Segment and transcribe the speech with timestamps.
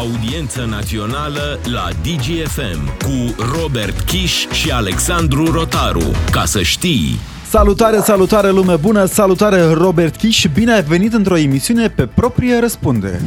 [0.00, 6.10] Audiență națională la DGFM cu Robert Kiș și Alexandru Rotaru.
[6.30, 7.18] Ca să știi...
[7.48, 13.20] Salutare, salutare lume bună, salutare Robert Kiș, bine ai venit într-o emisiune pe proprie răspundere.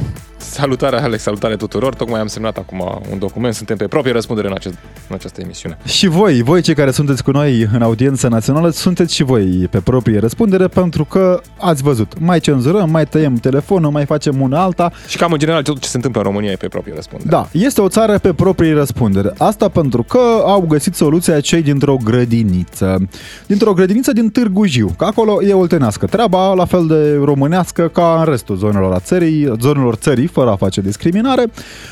[0.44, 1.96] Salutare, Alex, salutare tuturor.
[1.96, 4.76] Tocmai am semnat acum un document, suntem pe proprie răspundere în, acest,
[5.10, 5.78] în această emisiune.
[5.86, 9.80] Și voi, voi cei care sunteți cu noi în audiență națională, sunteți și voi pe
[9.80, 14.92] proprie răspundere pentru că ați văzut, mai cenzurăm, mai tăiem telefonul, mai facem una alta.
[15.08, 17.30] Și cam în general tot ce se întâmplă în România e pe proprie răspundere.
[17.30, 19.34] Da, este o țară pe proprie răspundere.
[19.38, 23.08] Asta pentru că au găsit soluția cei dintr-o grădiniță.
[23.48, 26.06] Dintr-o grădiniță din Târgu Jiu, că acolo e oltenească.
[26.06, 30.56] Treaba la fel de românească ca în restul zonelor a țării, zonelor țării, fără a
[30.56, 31.46] face discriminare.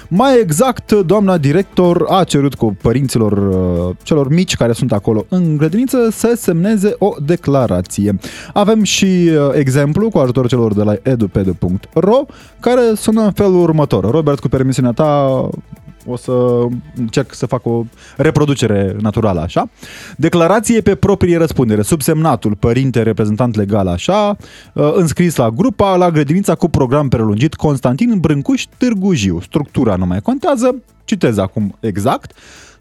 [0.07, 5.57] Mai exact, doamna director a cerut cu părinților uh, celor mici care sunt acolo în
[5.57, 8.17] grădiniță să semneze o declarație.
[8.53, 12.25] Avem și uh, exemplu cu ajutorul celor de la edupedu.ro
[12.59, 14.09] care sună în felul următor.
[14.11, 15.49] Robert, cu permisiunea ta,
[16.05, 16.65] o să
[16.95, 17.83] încerc să fac o
[18.17, 19.69] reproducere naturală, așa.
[20.17, 24.37] Declarație pe proprie răspundere, subsemnatul, părinte, reprezentant legal, așa,
[24.73, 29.39] uh, înscris la grupa, la grădinița cu program prelungit Constantin Brâncuș Târgu Jiu.
[29.41, 32.31] Structura nu mai contează, citez acum exact.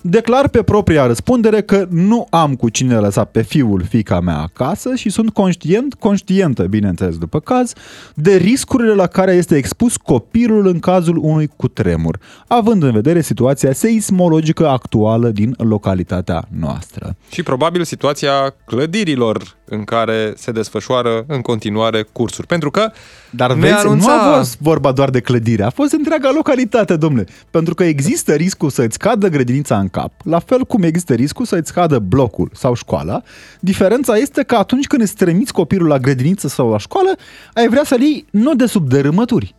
[0.02, 4.94] Declar pe propria răspundere că nu am cu cine lăsa pe fiul fica mea acasă
[4.94, 7.72] și sunt conștient, conștientă, bineînțeles după caz,
[8.14, 13.72] de riscurile la care este expus copilul în cazul unui cutremur, având în vedere situația
[13.72, 17.16] seismologică actuală din localitatea noastră.
[17.30, 22.46] Și probabil situația clădirilor în care se desfășoară în continuare cursuri.
[22.46, 22.90] Pentru că
[23.30, 24.06] Dar vezi, anunța...
[24.06, 27.26] nu a fost vorba doar de clădire, a fost întreaga localitate, domnule.
[27.50, 31.72] Pentru că există riscul să-ți cadă grădinița în cap, la fel cum există riscul să-ți
[31.72, 33.22] cadă blocul sau școala.
[33.60, 37.10] Diferența este că atunci când îți trimiți copilul la grădiniță sau la școală,
[37.54, 39.54] ai vrea să-l iei nu de sub dărâmături.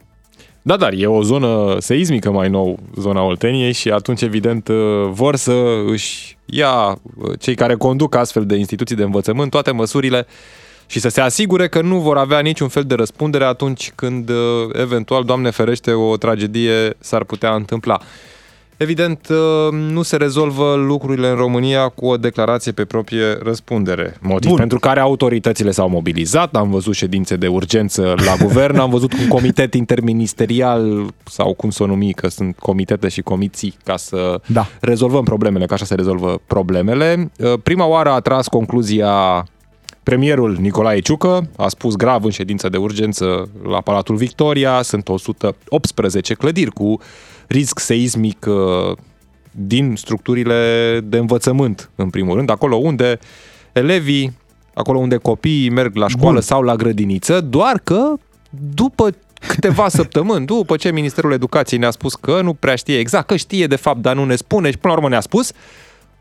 [0.61, 4.67] Da, dar e o zonă seismică mai nou, zona Olteniei și atunci evident
[5.09, 5.53] vor să
[5.91, 6.99] își ia
[7.39, 10.25] cei care conduc astfel de instituții de învățământ toate măsurile
[10.91, 14.31] și să se asigure că nu vor avea niciun fel de răspundere atunci când
[14.73, 17.99] eventual, Doamne ferește, o tragedie s-ar putea întâmpla.
[18.77, 19.27] Evident,
[19.71, 24.17] nu se rezolvă lucrurile în România cu o declarație pe proprie răspundere.
[24.21, 24.57] Motiv Bun.
[24.57, 29.27] pentru care autoritățile s-au mobilizat, am văzut ședințe de urgență la guvern, am văzut un
[29.27, 34.67] comitet interministerial sau cum să o numi, că sunt comitete și comiții ca să da.
[34.79, 37.31] rezolvăm problemele, că așa se rezolvă problemele.
[37.63, 39.45] Prima oară a tras concluzia
[40.03, 46.33] Premierul Nicolae Ciucă a spus grav în ședință de urgență la Palatul Victoria, sunt 118
[46.33, 46.99] clădiri cu
[47.47, 48.97] risc seismic uh,
[49.51, 53.19] din structurile de învățământ, în primul rând, acolo unde
[53.71, 54.37] elevii,
[54.73, 56.41] acolo unde copiii merg la școală Bun.
[56.41, 58.13] sau la grădiniță, doar că
[58.73, 59.09] după
[59.47, 63.67] câteva săptămâni, după ce Ministerul Educației ne-a spus că nu prea știe exact, că știe
[63.67, 65.51] de fapt, dar nu ne spune și până la urmă ne-a spus,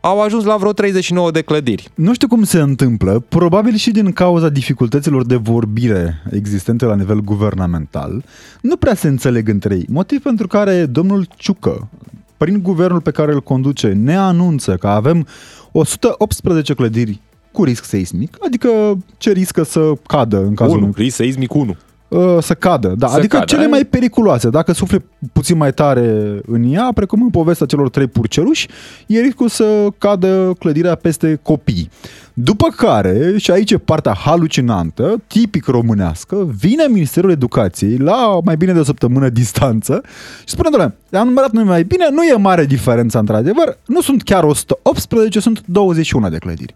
[0.01, 1.89] au ajuns la vreo 39 de clădiri.
[1.95, 7.21] Nu știu cum se întâmplă, probabil și din cauza dificultăților de vorbire existente la nivel
[7.21, 8.25] guvernamental,
[8.61, 9.87] nu prea se înțeleg între ei.
[9.89, 11.89] Motiv pentru care domnul Ciucă,
[12.37, 15.27] prin guvernul pe care îl conduce, ne anunță că avem
[15.73, 17.21] 118 clădiri
[17.53, 20.83] cu risc seismic, adică ce riscă să cadă în cazul...
[20.83, 21.77] 1, risc seismic 1
[22.11, 22.95] uh, să cadă.
[22.99, 23.69] Da, să adică cadă, cele ai?
[23.69, 24.51] mai periculoase.
[24.51, 28.69] Dacă sufle puțin mai tare în ea, precum în povestea celor trei purceluși,
[29.07, 31.91] e riscul să cadă clădirea peste copii.
[32.35, 38.73] După care, și aici e partea halucinantă, tipic românească, vine Ministerul Educației la mai bine
[38.73, 40.03] de o săptămână distanță
[40.39, 44.23] și spune, doamne, am numărat noi mai bine, nu e mare diferența într-adevăr, nu sunt
[44.23, 46.75] chiar 118, sunt 21 de clădiri.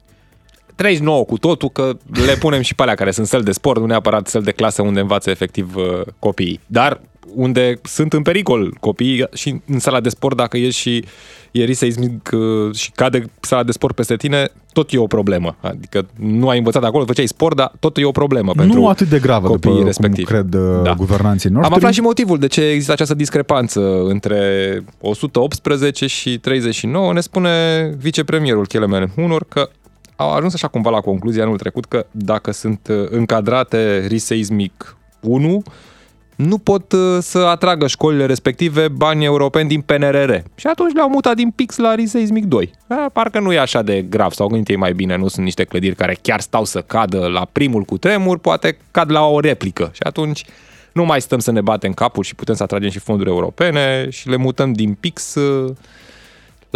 [0.75, 1.93] 39 cu totul, că
[2.27, 4.83] le punem și pe alea care sunt săl de sport, nu neapărat săl de clasă
[4.83, 6.61] unde învață efectiv uh, copiii.
[6.67, 7.01] Dar
[7.35, 11.05] unde sunt în pericol copiii și în sala de sport, dacă ești și
[11.51, 15.57] e seismic uh, și cade sala de sport peste tine, tot e o problemă.
[15.61, 19.09] Adică nu ai învățat acolo, făceai sport, dar tot e o problemă pentru Nu atât
[19.09, 20.27] de gravă, copiii după respectiv.
[20.27, 20.95] cum cred uh, da.
[20.95, 21.71] guvernanții noștri.
[21.71, 27.13] Am aflat și motivul de ce există această discrepanță între 118 și 39.
[27.13, 27.51] Ne spune
[27.98, 29.69] vicepremierul Kelemen Hunor că
[30.16, 34.97] au ajuns așa cumva la concluzia anul trecut că dacă sunt uh, încadrate risc seismic
[35.21, 35.63] 1,
[36.37, 40.34] nu pot uh, să atragă școlile respective bani europeni din PNRR.
[40.55, 42.71] Și atunci le-au mutat din PIX la risc seismic 2.
[42.89, 45.65] A, parcă nu e așa de grav, sau gândit ei mai bine, nu sunt niște
[45.65, 49.91] clădiri care chiar stau să cadă la primul cu tremur, poate cad la o replică.
[49.93, 50.45] Și atunci
[50.93, 54.28] nu mai stăm să ne batem capul și putem să atragem și fonduri europene și
[54.28, 55.75] le mutăm din PIX uh,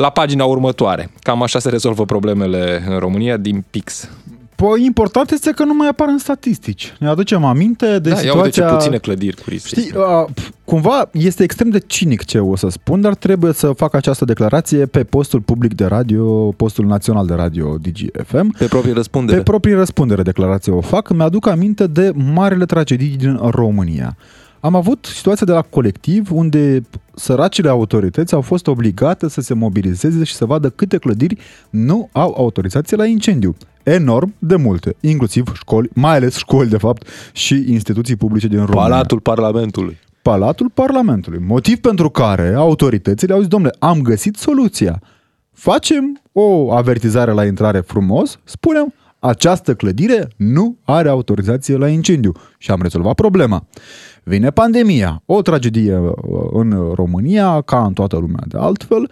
[0.00, 1.10] la pagina următoare.
[1.20, 4.08] Cam așa se rezolvă problemele în România din PIX.
[4.56, 6.94] Păi important este că nu mai apar în statistici.
[6.98, 8.32] Ne aducem aminte de da, situația...
[8.34, 9.66] Ia uite ce puține clădiri cu risc.
[9.66, 10.30] Știi, uh,
[10.64, 14.86] cumva este extrem de cinic ce o să spun, dar trebuie să fac această declarație
[14.86, 18.54] pe postul public de radio, postul național de radio DGFM.
[18.58, 19.36] Pe proprie răspundere.
[19.36, 21.12] Pe proprie răspundere declarație o fac.
[21.12, 24.16] Mi-aduc aminte de marele tragedii din România.
[24.60, 26.82] Am avut situația de la colectiv unde
[27.14, 31.36] săracile autorități au fost obligate să se mobilizeze și să vadă câte clădiri
[31.70, 33.56] nu au autorizație la incendiu.
[33.82, 38.82] Enorm de multe, inclusiv școli, mai ales școli de fapt și instituții publice din România.
[38.82, 39.98] Palatul Parlamentului.
[40.22, 41.38] Palatul Parlamentului.
[41.46, 45.00] Motiv pentru care autoritățile au zis, domnule, am găsit soluția.
[45.52, 52.70] Facem o avertizare la intrare frumos, spunem, această clădire nu are autorizație la incendiu și
[52.70, 53.66] am rezolvat problema.
[54.22, 56.12] Vine pandemia, o tragedie uh,
[56.52, 59.10] în România, ca în toată lumea de altfel,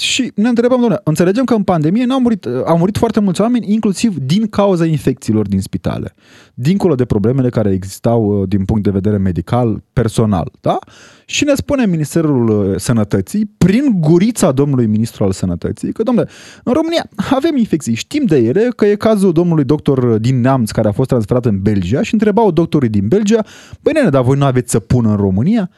[0.00, 3.72] și ne întrebăm, doamne, înțelegem că în pandemie n-au murit, au murit foarte mulți oameni,
[3.72, 6.14] inclusiv din cauza infecțiilor din spitale,
[6.54, 10.78] dincolo de problemele care existau uh, din punct de vedere medical, personal, da?
[11.24, 16.28] Și ne spune Ministerul uh, Sănătății, prin gurița domnului ministru al Sănătății, că, domnule,
[16.64, 20.88] în România avem infecții, știm de ele, că e cazul domnului doctor din Neamț care
[20.88, 23.44] a fost transferat în Belgia și întrebau doctorii din Belgia,
[23.80, 25.70] băi nene, dar voi nu aveți să pună în România?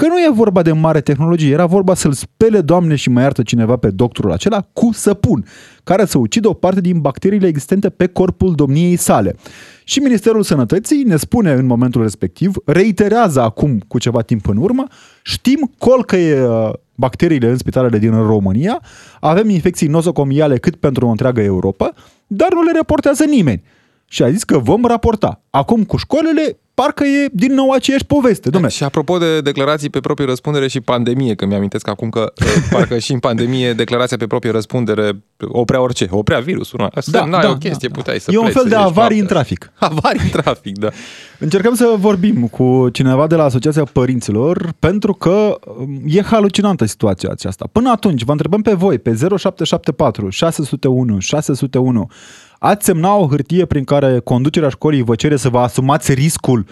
[0.00, 3.42] Că nu e vorba de mare tehnologie, era vorba să-l spele, Doamne, și mai iartă
[3.42, 5.44] cineva pe doctorul acela cu săpun,
[5.84, 9.36] care să ucidă o parte din bacteriile existente pe corpul domniei sale.
[9.84, 14.86] Și Ministerul Sănătății ne spune în momentul respectiv, reiterează acum cu ceva timp în urmă,
[15.22, 15.70] știm
[16.06, 18.82] că e uh, bacteriile în spitalele din România,
[19.20, 21.92] avem infecții nosocomiale cât pentru o întreagă Europa,
[22.26, 23.62] dar nu le reportează nimeni.
[24.12, 25.42] Și a zis că vom raporta.
[25.50, 28.50] Acum cu școlile parcă e din nou aceeași poveste.
[28.50, 28.68] Dom'le.
[28.68, 32.32] Și apropo de declarații pe proprie răspundere și pandemie, că mi-amintesc acum că
[32.72, 36.88] parcă și în pandemie declarația pe proprie răspundere oprea orice, oprea virusul.
[36.94, 39.26] Asta da, n-ai da, o chestie, da, puteai să E un fel de avarii în
[39.26, 39.72] trafic.
[39.78, 40.88] Avarii în trafic, da.
[41.38, 47.28] Încercăm să vorbim cu cineva de la Asociația Părinților pentru că um, e halucinantă situația
[47.30, 47.68] aceasta.
[47.72, 52.10] Până atunci, vă întrebăm pe voi, pe 0774 601 601
[52.62, 56.66] ați semna o hârtie prin care conducerea școlii vă cere să vă asumați riscul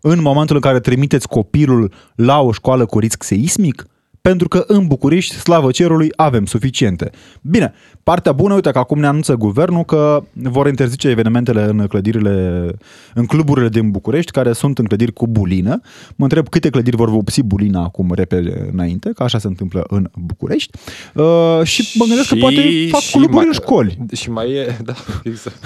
[0.00, 3.86] în momentul în care trimiteți copilul la o școală cu risc seismic?
[4.28, 7.10] Pentru că în București, slavă cerului, avem suficiente.
[7.40, 7.72] Bine,
[8.02, 12.70] partea bună, uite că acum ne anunță guvernul că vor interzice evenimentele în clădirile,
[13.14, 15.80] în cluburile din București, care sunt în clădiri cu bulină.
[16.16, 20.10] Mă întreb câte clădiri vor vopsi bulina acum repede înainte, că așa se întâmplă în
[20.14, 20.78] București.
[21.14, 23.98] Uh, și mă gândesc și, că poate fac cluburi mai, în școli.
[24.12, 25.58] Și mai e, da, exact.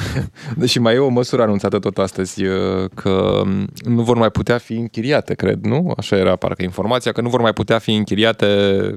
[0.66, 2.52] și mai e o măsură anunțată tot astăzi, uh,
[2.94, 3.42] că
[3.84, 5.92] nu vor mai putea fi închiriate, cred, nu?
[5.96, 8.46] Așa era parcă informația, că nu vor mai putea fi închiriate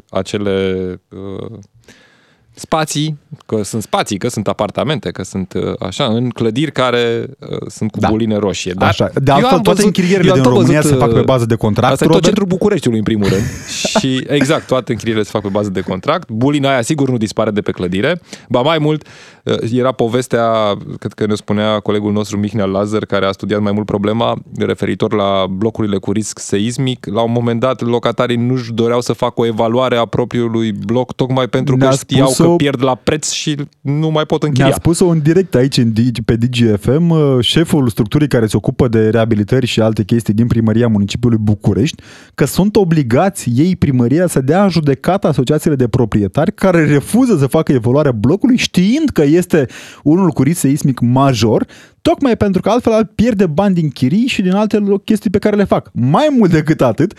[0.10, 1.60] acele uh,
[2.54, 7.58] spații, că sunt spații, că sunt apartamente, că sunt uh, așa, în clădiri care uh,
[7.68, 8.10] sunt cu da.
[8.10, 8.74] buline roșie.
[8.76, 9.10] Dar așa.
[9.14, 11.94] De altfel, toate văzut, închirierile din România văzut, se fac pe uh, bază de contract,
[11.94, 12.24] Asta Robert?
[12.24, 13.44] e tot centrul Bucureștiului, în primul rând.
[14.00, 16.30] și exact, toate închirierile se fac pe bază de contract.
[16.30, 18.22] Bulina aia sigur nu dispare de pe clădire.
[18.50, 19.08] Ba mai mult,
[19.44, 23.72] uh, era povestea, cred că ne spunea colegul nostru Mihnea Lazar, care a studiat mai
[23.72, 27.06] mult problema referitor la blocurile cu risc seismic.
[27.06, 31.48] La un moment dat, locatarii nu-și doreau să facă o evaluare a propriului bloc, tocmai
[31.48, 34.66] pentru că știau că pierd la preț și nu mai pot închiria.
[34.66, 35.94] Ne-a spus-o în direct aici în,
[36.26, 40.88] pe DGFM uh, șeful structurii care se ocupă de reabilitări și alte chestii din primăria
[40.88, 42.02] municipiului București
[42.36, 47.48] că sunt obligați ei primăria să dea în judecată asociațiile de proprietari care refuză să
[47.48, 49.66] facă evaluarea blocului știind că este
[50.04, 51.66] unul cu risc seismic major,
[52.02, 55.64] tocmai pentru că altfel pierde bani din chirii și din alte chestii pe care le
[55.64, 55.90] fac.
[55.94, 57.14] Mai mult decât atât,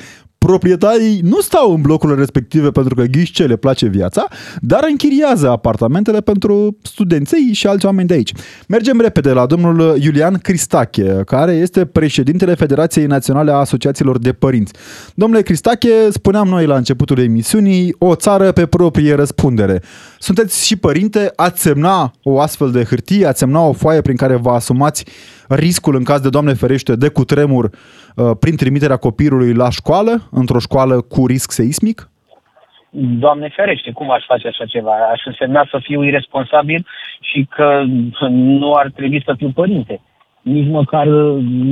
[0.44, 4.26] proprietarii nu stau în blocurile respective pentru că ghiși le place viața,
[4.61, 8.32] dar închiriază apartamentele pentru studenței și alți oameni de aici.
[8.68, 14.72] Mergem repede la domnul Iulian Cristache, care este președintele Federației Naționale a Asociațiilor de Părinți.
[15.14, 19.82] Domnule Cristache, spuneam noi la începutul emisiunii, o țară pe proprie răspundere.
[20.18, 24.37] Sunteți și părinte, ați semna o astfel de hârtie, ați semna o foaie prin care
[24.37, 25.04] vă asumați
[25.49, 27.70] riscul în caz de, Doamne ferește, de cutremur uh,
[28.40, 32.11] prin trimiterea copilului la școală, într-o școală cu risc seismic?
[32.90, 34.92] Doamne ferește, cum aș face așa ceva?
[35.12, 36.87] Aș însemna să fiu irresponsabil
[37.21, 37.83] și că
[38.31, 40.00] nu ar trebui să fiu părinte.
[40.42, 41.07] Nici măcar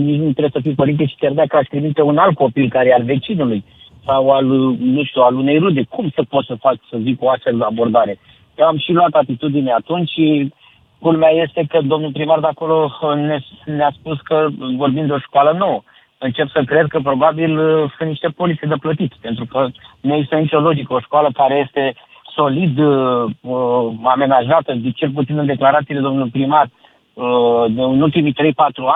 [0.05, 2.89] nici nu trebuie să fiu părinte și chiar dacă aș trimite un alt copil care
[2.89, 3.65] e al vecinului
[4.07, 4.45] sau al,
[4.79, 7.65] nu știu, al unei rude, cum să pot să fac, să zic, o astfel de
[7.65, 8.19] abordare?
[8.59, 10.53] Eu am și luat atitudine atunci și
[11.01, 15.57] Culmea este că domnul primar de acolo ne, ne-a spus că vorbim de o școală
[15.59, 15.83] nouă.
[16.23, 19.69] Încep să cred că probabil uh, sunt niște polițe de plătit, pentru că
[20.01, 20.95] nu există nicio logică.
[20.95, 21.95] O școală care este
[22.35, 26.67] solid uh, uh amenajată, de cel puțin în declarațiile domnului primar,
[27.15, 28.37] uh, de în ultimii 3-4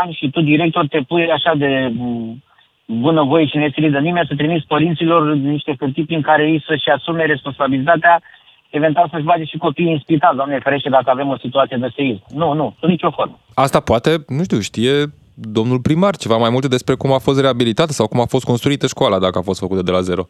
[0.03, 2.43] ani și tu director te pui așa de mm,
[2.87, 6.89] bună voie și nesilit de nimeni să trimiți părinților niște hârtii prin care ei să-și
[6.89, 8.23] asume responsabilitatea
[8.71, 12.23] eventual să-și bage și copiii în spital, doamne ferește, dacă avem o situație de seism.
[12.29, 13.39] Nu, nu, în nicio formă.
[13.55, 14.93] Asta poate, nu știu, știe
[15.35, 18.87] domnul primar ceva mai multe despre cum a fost reabilitată sau cum a fost construită
[18.87, 20.27] școala, dacă a fost făcută de la zero.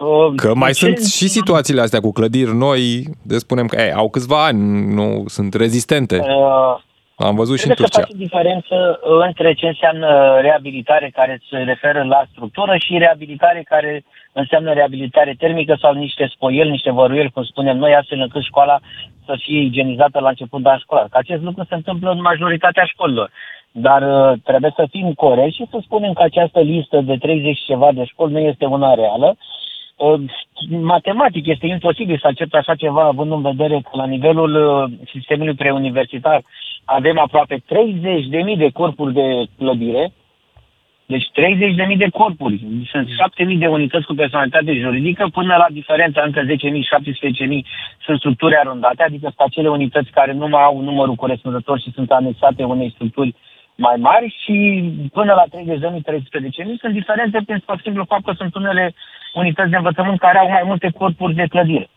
[0.00, 3.92] Uh, Că mai ce- sunt și situațiile astea cu clădiri noi, de spunem că ei,
[3.92, 6.18] au câțiva ani, nu sunt rezistente.
[6.20, 6.84] Uh,
[7.18, 8.06] Am văzut și în Trebuie să Turcia.
[8.12, 14.72] faci diferență între ce înseamnă reabilitare care se referă la structură și reabilitare care înseamnă
[14.72, 18.80] reabilitare termică sau niște spoieli, niște văruieli, cum spunem noi, astfel încât școala
[19.26, 21.06] să fie igienizată la început de an școlar.
[21.10, 23.30] Că acest lucru se întâmplă în majoritatea școlilor.
[23.78, 27.64] Dar uh, trebuie să fim corecți și să spunem că această listă de 30 și
[27.64, 29.36] ceva de școli nu este una reală.
[29.96, 30.20] Uh,
[30.70, 35.54] Matematic este imposibil să accept așa ceva, având în vedere că la nivelul uh, sistemului
[35.54, 36.42] preuniversitar
[36.84, 40.12] avem aproape 30.000 de corpuri de clădire,
[41.06, 41.26] deci
[41.90, 42.66] 30.000 de corpuri.
[42.90, 43.08] Sunt
[43.48, 46.56] 7.000 de unități cu personalitate juridică, până la diferența încă 10.000, 17.000
[48.04, 52.10] sunt structuri arondate, adică sunt acele unități care nu mai au numărul corespunzător și sunt
[52.10, 53.34] anexate unei structuri
[53.76, 55.98] mai mari și până la 30.000,
[56.66, 58.94] 13.000 sunt diferențe prin spre simplu fapt că sunt unele
[59.34, 61.88] unități de învățământ care au mai multe corpuri de clădire.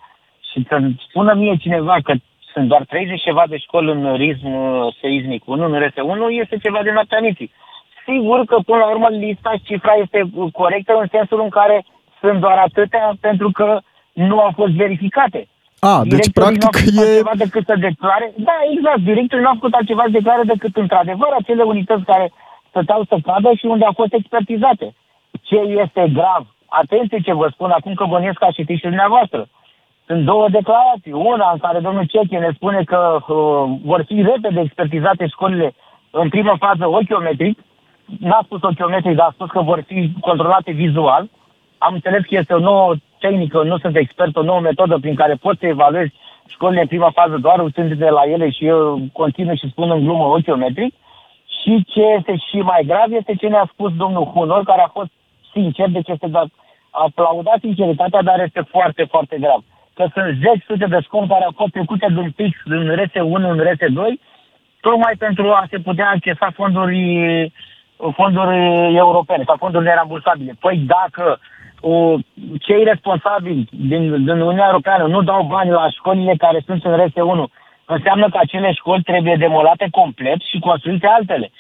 [0.52, 2.14] Și să spună mie cineva că
[2.54, 6.84] sunt doar 30 ceva de școli în risc uh, seismic 1, în RS1, este ceva
[6.84, 7.52] de noaptea minții.
[8.06, 11.86] Sigur că până la urmă lista și cifra este uh, corectă în sensul în care
[12.20, 13.80] sunt doar atâtea pentru că
[14.14, 15.48] nu au fost verificate.
[15.80, 17.02] A, deci Directorii practic nu au făcut e...
[17.02, 18.34] altceva decât să declare.
[18.50, 19.02] Da, exact.
[19.12, 22.32] Directorii nu au făcut altceva să declare decât într-adevăr acele unități care
[22.70, 24.88] stăteau să cadă și unde au fost expertizate.
[25.42, 26.44] Ce este grav?
[26.66, 29.48] Atenție ce vă spun acum că bănuiesc ca și și dumneavoastră.
[30.06, 31.12] Sunt două declarații.
[31.12, 35.74] Una în care domnul Ceche ne spune că uh, vor fi repede expertizate școlile
[36.12, 37.60] în primă fază ochiometric.
[38.20, 41.30] N-a spus ochiometric, dar a spus că vor fi controlate vizual.
[41.78, 45.34] Am înțeles că este o nouă tehnică, nu sunt expert, o nouă metodă prin care
[45.34, 46.14] poți să evaluezi
[46.48, 50.04] școlile în prima fază doar uitându de la ele și eu continuu și spun în
[50.04, 50.94] glumă ochiometric.
[51.62, 55.12] Și ce este și mai grav este ce ne-a spus domnul Hunor, care a fost
[55.54, 56.40] sincer, deci este de
[56.90, 59.64] aplaudat sinceritatea, dar este foarte, foarte grav.
[59.94, 63.60] Că sunt zeci sute de școli care au fost trecute din fix în RS1 în
[63.70, 64.02] RS2,
[64.82, 67.02] tocmai pentru a se putea accesa fonduri,
[68.14, 68.58] fonduri
[68.96, 70.54] europene sau fonduri nerambursabile.
[70.60, 71.40] Păi dacă
[71.82, 72.16] o,
[72.60, 77.52] cei responsabili din, din Uniunea Europeană nu dau bani la școlile care sunt în RS1,
[77.86, 81.52] înseamnă că acele școli trebuie demolate complet și construite altele.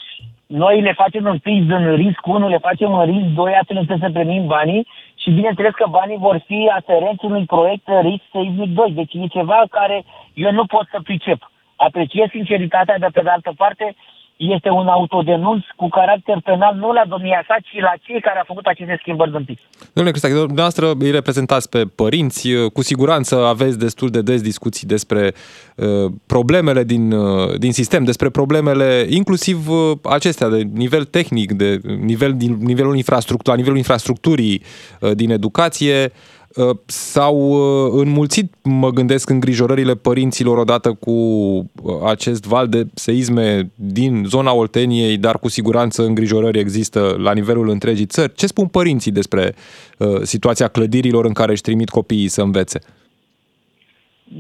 [0.47, 3.99] Noi le facem în fix în risc 1, le facem în risc 2, astfel încât
[3.99, 8.91] să primim banii și bineînțeles că banii vor fi aferenți unui proiect risc seismic 2.
[8.91, 11.51] Deci e ceva care eu nu pot să pricep.
[11.75, 13.95] Apreciez sinceritatea, dar pe de altă parte
[14.39, 18.43] este un autodenunț cu caracter penal nu la domnia sa, ci la cei care au
[18.48, 19.62] făcut aceste schimbări din PIX.
[19.93, 25.34] Domnule Cristache, dumneavoastră îi reprezentați pe părinți, cu siguranță aveți destul de des discuții despre
[25.75, 31.79] uh, problemele din, uh, din sistem, despre problemele inclusiv uh, acestea de nivel tehnic, de
[32.00, 34.62] nivel, din nivelul infrastructurii, la nivelul infrastructurii
[35.00, 36.03] uh, din educație.
[36.03, 36.38] Uh,
[36.85, 44.23] s-au uh, înmulțit, mă gândesc, îngrijorările părinților odată cu uh, acest val de seisme din
[44.25, 48.33] zona Olteniei, dar cu siguranță îngrijorări există la nivelul întregii țări.
[48.33, 49.53] Ce spun părinții despre
[49.97, 52.79] uh, situația clădirilor în care își trimit copiii să învețe?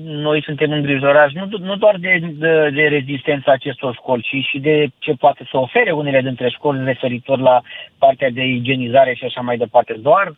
[0.05, 4.87] Noi suntem îngrijorați nu, nu doar de, de, de rezistența acestor școli, ci și de
[4.97, 7.61] ce poate să ofere unele dintre școli referitor la
[7.97, 9.93] partea de igienizare și așa mai departe.
[10.01, 10.35] Doar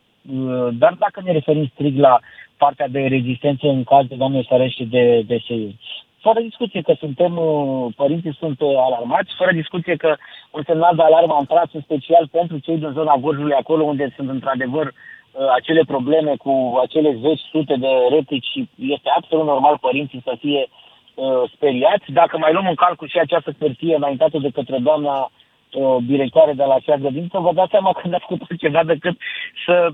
[0.72, 2.20] dar dacă ne referim strict la
[2.58, 5.78] partea de rezistență în caz de doamne sărește de, de seism.
[6.20, 7.34] Fără discuție că suntem,
[7.96, 10.16] părinții sunt alarmați, fără discuție că
[10.52, 14.14] un semnal de alarmă am tras în special pentru cei din zona Gorjului, acolo unde
[14.16, 14.94] sunt într-adevăr
[15.56, 20.68] acele probleme cu acele zeci, sute de replici și este absolut normal părinții să fie
[20.68, 22.12] uh, speriați.
[22.12, 25.32] Dacă mai luăm în calcul și această hârtie înaintată de către doamna
[26.06, 29.18] directoare de la acea grădiniță, vă dați seama că n-a făcut ceva decât
[29.66, 29.90] să,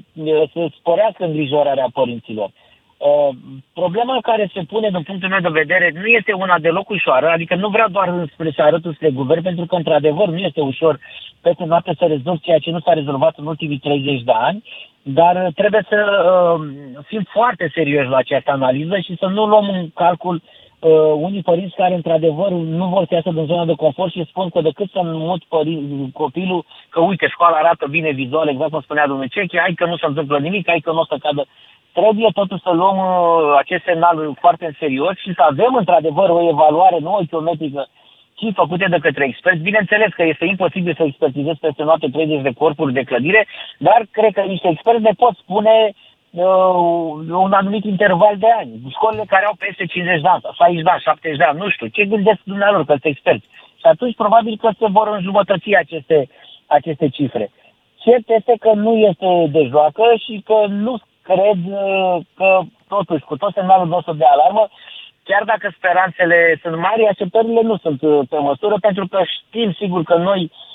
[0.54, 2.50] să sporească îngrijorarea părinților.
[2.98, 3.30] Uh,
[3.74, 7.56] problema care se pune din punctul meu de vedere nu este una deloc ușoară, adică
[7.56, 11.00] nu vreau doar spre să arăt spre guvern, pentru că într-adevăr nu este ușor
[11.42, 14.64] peste noapte să rezolv ceea ce nu s-a rezolvat în ultimii 30 de ani,
[15.02, 16.68] dar trebuie să uh,
[17.06, 20.42] fim foarte serioși la această analiză și să nu luăm în calcul
[20.80, 24.50] uh, unii părinți care într-adevăr nu vor să iasă din zona de confort și spun
[24.50, 29.08] că decât să mut părin- copilul, că uite, școala arată bine vizual, exact cum spunea
[29.08, 31.46] domnul Ceche, hai că nu se întâmplă nimic, hai că nu o să cadă.
[31.94, 36.48] Trebuie totuși să luăm uh, acest semnal foarte în serios și să avem într-adevăr o
[36.50, 37.88] evaluare nouă geometrică
[38.40, 39.62] și făcute de către experți.
[39.70, 44.34] Bineînțeles că este imposibil să expertizezi peste noapte 30 de corpuri de clădire, dar cred
[44.34, 48.72] că niște experți ne pot spune uh, un anumit interval de ani.
[48.90, 51.88] Școlile care au peste 50 de ani, 60 de ani, 70 de ani, nu știu,
[51.88, 53.46] ce gândesc dumneavoastră că sunt experți.
[53.80, 56.30] Și atunci probabil că se vor înjumătăți aceste,
[56.66, 57.52] aceste cifre.
[57.96, 63.38] Cert este că nu este de joacă și că nu cred uh, că totuși cu
[63.38, 64.68] tot semnalul nostru de alarmă
[65.24, 70.04] chiar dacă speranțele sunt mari, așteptările nu sunt uh, pe măsură, pentru că știm sigur
[70.04, 70.68] că noi uh,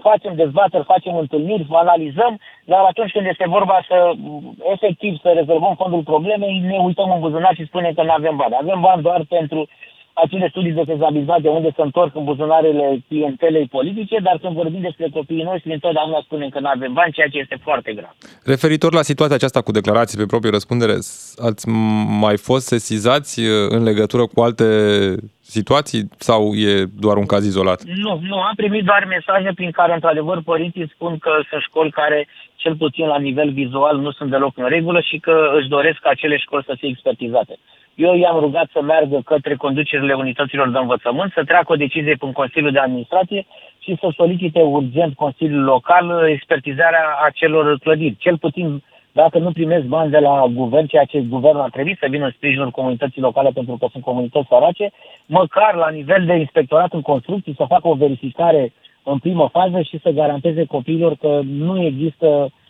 [0.00, 4.12] facem dezbateri, facem întâlniri, analizăm, dar atunci când este vorba să
[4.72, 8.58] efectiv să rezolvăm fondul problemei, ne uităm în buzunar și spunem că nu avem bani.
[8.60, 9.68] Avem bani doar pentru
[10.22, 15.08] acele studii de fezabilitate unde se întorc în buzunarele clientelei politice, dar când vorbim despre
[15.12, 18.14] copiii noștri, întotdeauna spunem că nu avem bani, ceea ce este foarte grav.
[18.44, 20.92] Referitor la situația aceasta cu declarații pe proprie răspundere,
[21.48, 21.68] ați
[22.20, 24.64] mai fost sesizați uh, în legătură cu alte
[25.58, 26.72] situații sau e
[27.04, 27.80] doar un caz izolat?
[28.04, 32.18] Nu, nu, am primit doar mesaje prin care, într-adevăr, părinții spun că sunt școli care,
[32.62, 36.10] cel puțin la nivel vizual, nu sunt deloc în regulă și că își doresc ca
[36.12, 37.54] acele școli să fie expertizate.
[37.94, 42.32] Eu i-am rugat să meargă către conducerile unităților de învățământ, să treacă o decizie în
[42.32, 43.46] Consiliul de Administrație
[43.84, 48.16] și să solicite urgent Consiliul Local expertizarea acelor clădiri.
[48.18, 48.82] Cel puțin
[49.20, 52.30] dacă nu primesc bani de la guvern, ceea ce guvernul ar trebui să vină în
[52.36, 54.90] sprijinul comunității locale pentru că sunt comunități sărace,
[55.26, 59.98] măcar la nivel de inspectorat în construcții să facă o verificare în primă fază și
[60.02, 62.65] să garanteze copiilor că nu există Uh,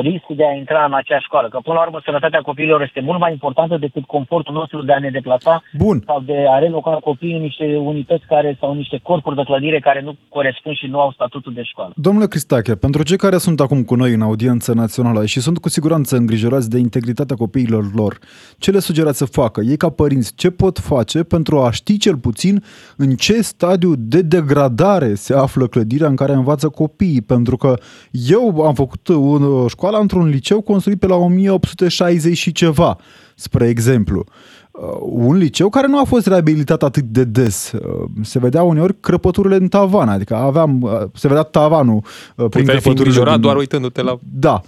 [0.00, 1.48] riscul de a intra în acea școală.
[1.48, 4.98] Că, până la urmă, sănătatea copiilor este mult mai importantă decât confortul nostru de a
[4.98, 6.02] ne deplasa Bun.
[6.06, 10.00] sau de a reloca copiii în niște unități care sau niște corpuri de clădire care
[10.00, 11.92] nu corespund și nu au statutul de școală.
[11.96, 15.68] Domnule Cristache, pentru cei care sunt acum cu noi în audiență națională și sunt cu
[15.68, 18.18] siguranță îngrijorați de integritatea copiilor lor,
[18.58, 19.60] ce le sugerați să facă?
[19.60, 22.64] Ei ca părinți, ce pot face pentru a ști cel puțin
[22.96, 27.22] în ce stadiu de degradare se află clădirea în care învață copiii?
[27.22, 27.74] Pentru că
[28.10, 32.98] eu am făcut un școala într-un liceu construit pe la 1860 și ceva,
[33.34, 34.24] spre exemplu.
[34.70, 37.72] Uh, un liceu care nu a fost reabilitat atât de des.
[37.72, 42.02] Uh, se vedea uneori crăpăturile în tavan, adică aveam, uh, se vedea tavanul
[42.34, 43.42] prin Puteai fi îngrijorat din...
[43.42, 44.18] doar uitându-te la...
[44.32, 44.60] Da.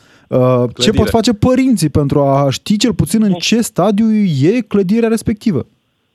[0.78, 5.66] Ce pot face părinții pentru a ști cel puțin în ce stadiu e clădirea respectivă?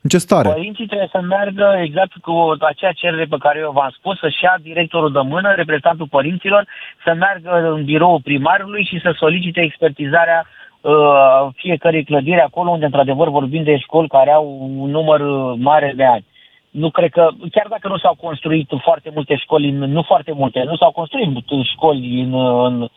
[0.06, 0.50] În ce stare?
[0.50, 4.56] Părinții trebuie să meargă exact cu acea cerere pe care eu v-am spus, să-și ia
[4.62, 6.68] directorul de mână, reprezentantul părinților,
[7.04, 10.46] să meargă în biroul primarului și să solicite expertizarea
[10.82, 14.46] uh, fiecărei clădiri acolo unde într-adevăr vorbim de școli care au
[14.82, 15.22] un număr
[15.56, 16.26] mare de ani.
[16.70, 20.76] Nu cred că, chiar dacă nu s-au construit foarte multe școli, nu foarte multe, nu
[20.76, 21.30] s-au construit
[21.74, 22.34] școli în,
[22.66, 22.88] în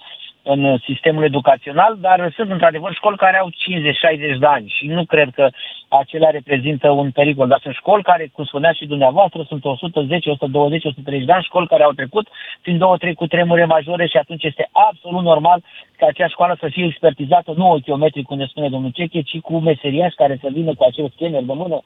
[0.43, 5.29] în sistemul educațional, dar sunt într-adevăr școli care au 50-60 de ani și nu cred
[5.35, 5.49] că
[5.89, 10.85] acelea reprezintă un pericol, dar sunt școli care, cum spunea și dumneavoastră, sunt 110, 120,
[10.85, 12.29] 130 de ani, școli care au trecut
[12.63, 15.63] prin două, trei cu tremure majore și atunci este absolut normal
[15.97, 19.59] ca acea școală să fie expertizată nu ochiometric, cum ne spune domnul Ceche, ci cu
[19.59, 21.83] meseriași care să vină cu acel scanner de mână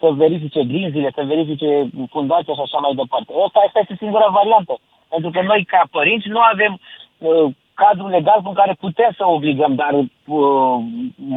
[0.00, 3.32] să verifice grinzile, să verifice fundația și așa mai departe.
[3.46, 4.74] Asta, asta este singura variantă.
[5.08, 6.72] Pentru că noi, ca părinți, nu avem
[7.18, 10.76] uh, cadru legal în care putem să obligăm, dar uh,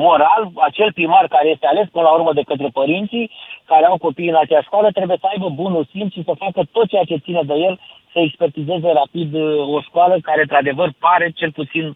[0.06, 3.32] moral, acel primar care este ales până la urmă de către părinții
[3.72, 6.88] care au copii în acea școală trebuie să aibă bunul simț și să facă tot
[6.90, 7.76] ceea ce ține de el
[8.14, 11.96] să expertizeze rapid uh, o școală care, într-adevăr, pare cel puțin uh,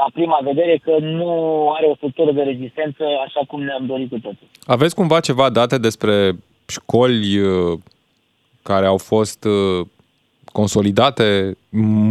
[0.00, 1.30] la prima vedere că nu
[1.76, 4.48] are o structură de rezistență așa cum ne-am dorit cu toții.
[4.74, 6.14] Aveți cumva ceva date despre
[6.76, 7.78] școli uh,
[8.62, 9.46] care au fost
[10.60, 11.56] consolidate?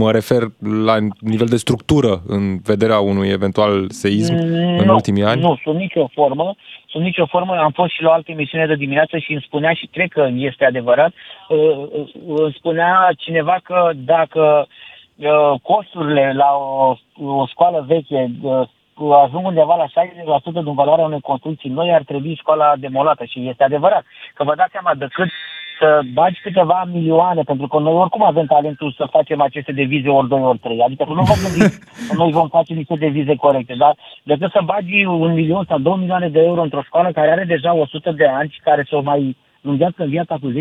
[0.02, 0.42] Mă refer
[0.86, 5.42] la nivel de structură în vederea unui eventual seism mm, în ultimii ani?
[5.42, 6.56] Nu, sunt nicio formă.
[6.92, 7.54] Sunt nicio formă.
[7.56, 10.24] Am fost și la o altă emisiune de dimineață și îmi spunea și cred că
[10.50, 11.12] este adevărat.
[11.14, 14.68] Uh, uh, îmi spunea cineva că dacă
[15.16, 16.96] uh, costurile la o,
[17.42, 18.32] o școală veche
[19.24, 23.24] ajung undeva la 60% din valoarea unei construcții noi, ar trebui școala demolată.
[23.26, 24.04] Și este adevărat.
[24.34, 25.30] Că vă dați seama de cât
[25.80, 30.28] să bagi câteva milioane, pentru că noi oricum avem talentul să facem aceste devize ori
[30.28, 30.82] 2, ori 3.
[30.82, 35.06] Adică nu vă gândiți că noi vom face niște devize corecte, dar decât să bagi
[35.06, 38.50] un milion sau 2 milioane de euro într-o școală care are deja 100 de ani
[38.50, 40.54] și care să o mai lungească în viața cu 10-15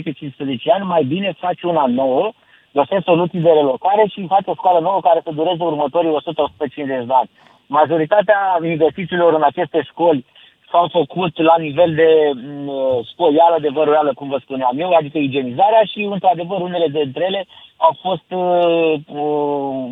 [0.74, 2.32] ani, mai bine faci una nouă,
[2.72, 7.14] găsești soluții de relocare și faci o școală nouă care să dureze următorii 100-150 de
[7.20, 7.30] ani.
[7.66, 10.26] Majoritatea investițiilor în aceste școli
[10.74, 15.84] s-au făcut la nivel de mm, spoială, de văruială, cum vă spuneam eu, adică igienizarea
[15.92, 19.84] și, într-adevăr, unele dintre ele au fost uh, uh,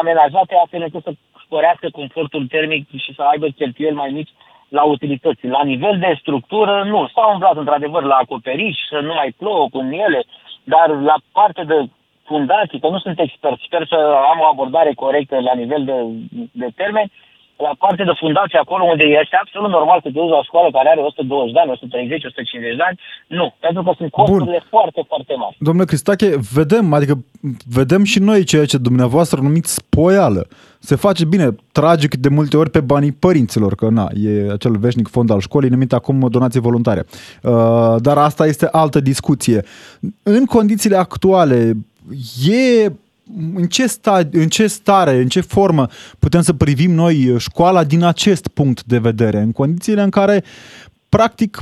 [0.00, 1.12] amenajate astfel încât să
[1.44, 4.32] sporească confortul termic și să aibă cheltuieli mai mici
[4.68, 5.46] la utilități.
[5.46, 7.08] La nivel de structură, nu.
[7.14, 10.20] S-au umblat într-adevăr la acoperiș, să nu mai plouă cu ele,
[10.64, 11.78] dar la parte de
[12.24, 13.98] fundații, că nu sunt expert, sper să
[14.30, 15.96] am o abordare corectă la nivel de,
[16.62, 17.10] de termen,
[17.66, 20.68] la parte de fundație acolo unde este absolut normal să te duci la o școală
[20.76, 22.98] care are 120 de ani, 130, 150 de ani,
[23.38, 24.66] nu, pentru că sunt costurile Bun.
[24.74, 25.56] foarte, foarte mari.
[25.58, 27.14] Domnule Cristache, vedem, adică
[27.78, 30.42] vedem și noi ceea ce dumneavoastră numiți spoială.
[30.80, 35.08] Se face bine, tragic de multe ori pe banii părinților, că na, e acel veșnic
[35.08, 37.02] fond al școlii numit acum donații voluntare.
[37.42, 39.64] Uh, dar asta este altă discuție.
[40.22, 41.72] În condițiile actuale,
[42.48, 42.92] e
[43.54, 45.86] în ce, sta, în ce stare, în ce formă
[46.18, 50.44] putem să privim noi școala din acest punct de vedere, în condițiile în care,
[51.08, 51.58] practic,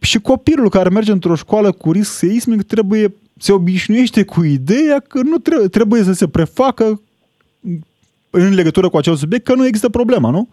[0.00, 5.20] și copilul care merge într-o școală cu risc seismic trebuie, se obișnuiește cu ideea că
[5.22, 7.00] nu trebuie, trebuie să se prefacă
[8.30, 10.48] în legătură cu acel subiect că nu există problema, nu?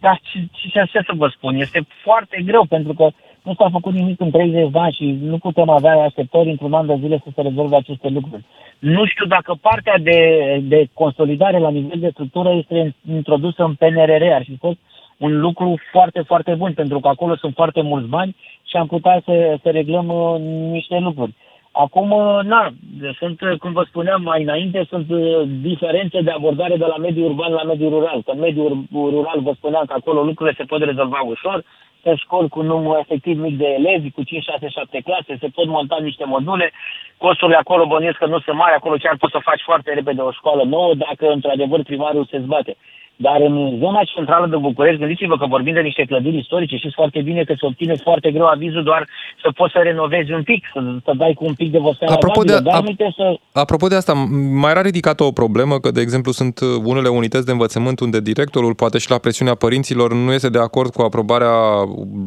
[0.00, 3.10] Da, ce, ce, ce să vă spun, este foarte greu pentru că
[3.42, 6.86] nu s-a făcut nimic în 30 de ani și nu putem avea așteptări într-un an
[6.86, 8.44] de zile să se rezolve aceste lucruri.
[8.78, 10.18] Nu știu dacă partea de,
[10.62, 14.32] de consolidare la nivel de structură este introdusă în PNRR.
[14.32, 14.78] Ar fi fost
[15.16, 18.36] un lucru foarte, foarte bun, pentru că acolo sunt foarte mulți bani
[18.68, 21.34] și am putea să, să reglăm uh, niște lucruri.
[21.72, 22.72] Acum, uh, na,
[23.18, 27.28] sunt, uh, cum vă spuneam mai înainte, sunt uh, diferențe de abordare de la mediul
[27.28, 28.22] urban la mediul rural.
[28.22, 31.64] Că în mediul rural vă spuneam că acolo lucrurile se pot rezolva ușor,
[32.02, 35.66] pe școli cu număr efectiv mic de elevi, cu 5, 6, 7 clase, se pot
[35.66, 36.72] monta niște module,
[37.16, 40.32] costurile acolo bănuiesc că nu sunt mari, acolo chiar poți să faci foarte repede o
[40.32, 42.76] școală nouă dacă într-adevăr primarul se zbate.
[43.16, 47.20] Dar în zona centrală de București, gândiți-vă că vorbim de niște clădiri istorice, și foarte
[47.20, 49.08] bine că se obține foarte greu avizul doar
[49.42, 52.42] să poți să renovezi un pic, să, să dai cu un pic de vopseală apropo
[52.42, 53.38] de, dar ap- să...
[53.52, 54.12] Apropo de asta,
[54.60, 58.74] mai era ridicată o problemă că, de exemplu, sunt unele unități de învățământ unde directorul,
[58.74, 61.54] poate și la presiunea părinților, nu este de acord cu aprobarea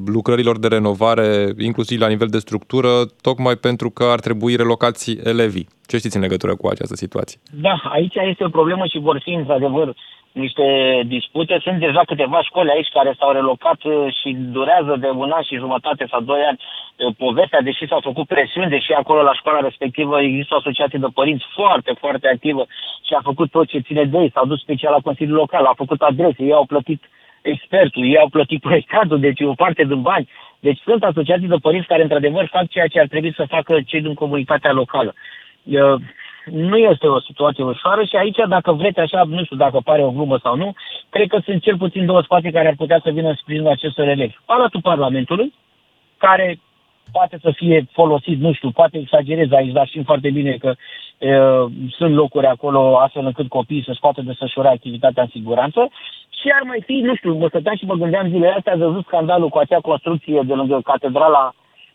[0.05, 2.89] lucrărilor de renovare, inclusiv la nivel de structură,
[3.21, 5.67] tocmai pentru că ar trebui relocați elevii.
[5.87, 7.39] Ce știți în legătură cu această situație?
[7.51, 9.95] Da, aici este o problemă și vor fi, într-adevăr,
[10.43, 10.67] niște
[11.05, 11.59] dispute.
[11.61, 15.61] Sunt deja câteva școli aici care s-au relocat uh, și durează de un an și
[15.63, 20.21] jumătate sau doi ani uh, povestea, deși s-au făcut presiuni, deși acolo la școala respectivă
[20.21, 22.63] există o asociație de părinți foarte, foarte activă
[23.07, 24.31] și a făcut tot ce ține de ei.
[24.33, 27.01] S-au dus special la Consiliul Local, au făcut adrese, ei au plătit
[27.41, 30.29] expertul, ei au plătit proiectantul, deci o parte din bani.
[30.59, 34.01] Deci sunt asociații de părinți care într-adevăr fac ceea ce ar trebui să facă cei
[34.01, 35.13] din comunitatea locală.
[35.65, 36.01] Uh,
[36.45, 40.11] nu este o situație ușoară și aici, dacă vreți așa, nu știu dacă pare o
[40.11, 40.73] glumă sau nu,
[41.09, 44.07] cred că sunt cel puțin două spații care ar putea să vină în sprijinul acestor
[44.07, 44.35] elevi.
[44.45, 45.53] Palatul Parlamentului,
[46.17, 46.59] care
[47.11, 50.73] poate să fie folosit, nu știu, poate exagerez aici, dar știm foarte bine că
[51.17, 51.29] e,
[51.89, 55.89] sunt locuri acolo astfel încât copiii să-și poată desfășura activitatea în siguranță.
[56.41, 59.05] Și ar mai fi, nu știu, mă stăteam și mă gândeam zilele astea, ați văzut
[59.05, 61.53] scandalul cu acea construcție de lângă catedrala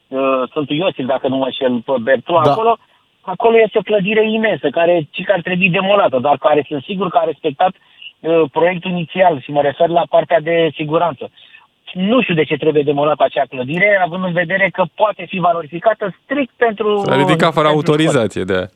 [0.09, 2.50] uh, Sfântul Iosif, dacă nu mă înșel, pe Bertu, da.
[2.50, 2.76] acolo,
[3.34, 7.08] acolo este o clădire imensă, care ci că ar trebui demolată, dar care sunt sigur
[7.10, 11.30] că a respectat uh, proiectul inițial și mă refer la partea de siguranță.
[11.92, 16.14] Nu știu de ce trebuie demolată acea clădire, având în vedere că poate fi valorificată
[16.22, 17.02] strict pentru...
[17.04, 18.68] S-a ridicat fără autorizație de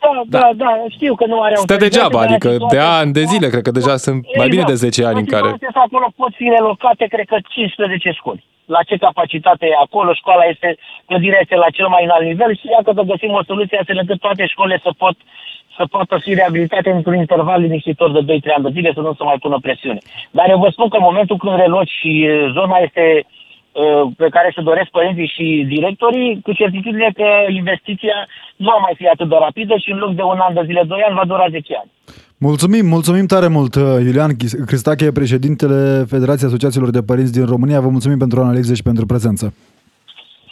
[0.00, 3.48] da, da, da, da, știu că nu are Stă degeaba, adică de ani de zile,
[3.48, 5.48] cred că deja sunt mai bine de 10 ani în care...
[5.74, 8.44] Acolo pot fi relocate, cred că 15 școli
[8.74, 10.68] la ce capacitate e acolo, școala este,
[11.06, 14.20] clădirea este la cel mai înalt nivel și iată că găsim o soluție astfel încât
[14.20, 15.16] toate școlile să pot
[15.76, 19.24] să poată fi reabilitate într-un interval liniștitor de 2-3 ani de zile, să nu se
[19.24, 19.98] mai pună presiune.
[20.30, 23.24] Dar eu vă spun că în momentul când reloci și zona este
[24.22, 27.28] pe care se doresc părinții și directorii, cu certitudine că
[27.60, 28.16] investiția
[28.56, 30.82] nu va mai fi atât de rapidă și în loc de un an de zile,
[30.86, 31.90] 2 ani, va dura 10 ani.
[32.40, 34.30] Mulțumim, mulțumim tare mult, uh, Iulian
[34.66, 37.80] Cristache, președintele Federației Asociațiilor de Părinți din România.
[37.80, 39.54] Vă mulțumim pentru analize și pentru prezență.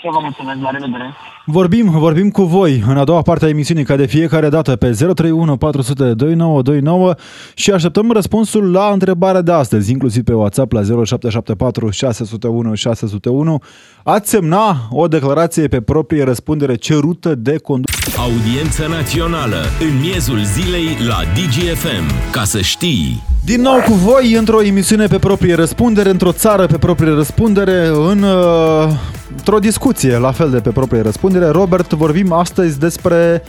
[0.06, 1.14] Și vă mulțumesc, la revedere.
[1.44, 4.90] Vorbim, vorbim cu voi în a doua parte a emisiunii, ca de fiecare dată, pe
[4.90, 7.14] 031 400 2929
[7.54, 13.62] și așteptăm răspunsul la întrebarea de astăzi, inclusiv pe WhatsApp la 0774 601 601.
[14.04, 18.16] Ați semna o declarație pe proprie răspundere cerută de conducere.
[18.18, 23.22] Audiență națională, în miezul zilei la DGFM, ca să știi.
[23.44, 28.22] Din nou cu voi, într-o emisiune pe proprie răspundere, într-o țară pe proprie răspundere, în,
[28.22, 28.88] uh,
[29.36, 31.46] într-o discuție la fel de pe proprie răspundere.
[31.46, 33.42] Robert, vorbim astăzi despre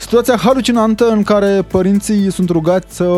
[0.00, 3.08] Situația halucinantă în care părinții sunt rugați să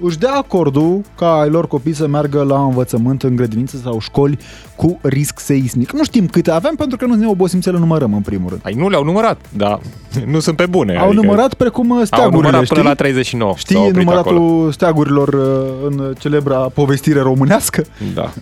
[0.00, 4.38] își dea acordul ca ai lor copii să meargă la învățământ în grădiniță sau școli
[4.76, 5.92] cu risc seismic.
[5.92, 8.60] Nu știm câte avem pentru că nu ne obosim să le numărăm în primul rând.
[8.64, 9.80] Ai nu le-au numărat, dar
[10.26, 10.96] nu sunt pe bune.
[10.96, 12.76] Au adică numărat precum steagurile, Au numărat știi?
[12.76, 13.54] până la 39.
[13.56, 14.70] Știi număratul acolo.
[14.70, 17.84] steagurilor uh, în celebra povestire românească?
[18.14, 18.32] Da.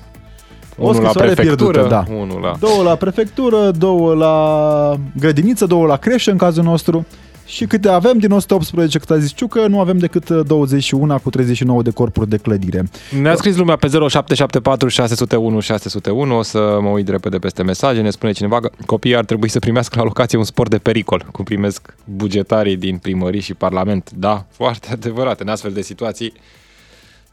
[0.82, 2.04] O unul la prefectură, pierdută, da.
[2.14, 2.56] unul la...
[2.60, 7.06] Două la prefectură, două la grădiniță, două la creșă în cazul nostru.
[7.46, 11.82] Și câte avem din 118, cât a zis Ciucă, nu avem decât 21 cu 39
[11.82, 12.88] de corpuri de clădire.
[13.20, 18.10] Ne-a scris lumea pe 0774 601 601, o să mă uit repede peste mesaje, ne
[18.10, 21.44] spune cineva că copiii ar trebui să primească la locație un sport de pericol, cum
[21.44, 24.10] primesc bugetarii din primării și parlament.
[24.14, 26.32] Da, foarte adevărat, în astfel de situații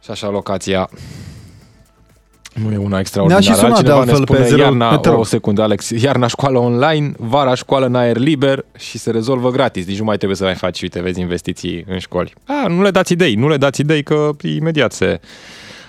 [0.04, 0.90] și așa locația
[2.64, 3.44] nu e una extraordinară.
[3.46, 5.90] Ne-a și sunat Altcineva de altfel ne spune, pe zero, iarna, pe o secundă, Alex,
[5.90, 9.86] iarna școală online, vara școală în aer liber și se rezolvă gratis.
[9.86, 12.34] Deci nu mai trebuie să mai faci, uite, vezi, investiții în școli.
[12.46, 15.20] A, nu le dați idei, nu le dați idei că imediat se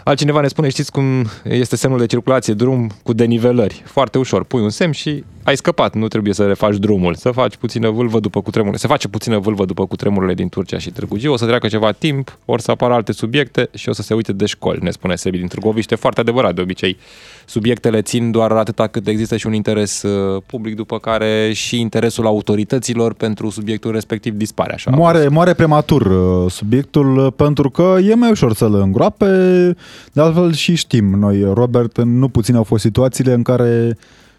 [0.04, 3.82] Altcineva ne spune, știți cum este semnul de circulație, drum cu denivelări.
[3.84, 7.56] Foarte ușor, pui un semn și ai scăpat, nu trebuie să refaci drumul, să faci
[7.56, 8.78] puțină vâlvă după cutremurile.
[8.78, 11.92] Se face puțină vâlvă după cutremurile din Turcia și Târgu Jiu, o să treacă ceva
[11.92, 15.14] timp, or să apară alte subiecte și o să se uite de școli, ne spune
[15.14, 15.94] Sebi din Târgoviște.
[15.94, 16.96] Foarte adevărat, de obicei
[17.44, 22.26] subiectele țin doar atâta cât există și un interes uh, public, după care și interesul
[22.26, 24.72] autorităților pentru subiectul respectiv dispare.
[24.72, 29.26] Așa moare, moare prematur uh, subiectul uh, pentru că e mai ușor să-l îngroape,
[30.12, 33.96] de altfel și știm noi, Robert, nu puțin au fost situațiile în care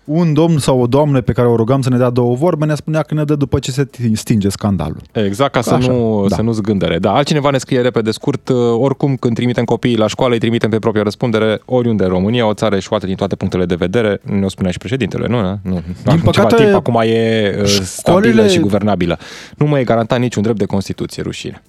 [0.10, 2.76] un domn sau o doamnă pe care o rugam să ne dea două vorbe ne
[2.76, 5.02] spunea că ne dă după ce se stinge scandalul.
[5.12, 6.36] Exact, ca să Așa, nu, da.
[6.36, 7.00] să nu zgândere.
[7.00, 10.70] Da, altcineva ne scrie repede scurt, uh, oricum când trimitem copiii la școală, îi trimitem
[10.70, 14.50] pe propria răspundere oriunde în România, o țară eșuată din toate punctele de vedere, ne-o
[14.50, 15.42] spunea și președintele, nu?
[15.42, 17.84] Nu, din Acum păcate, timp, acum e uh, școlile...
[17.84, 19.18] stabilă și guvernabilă.
[19.58, 21.62] Nu mai e garantat niciun drept de Constituție, rușine.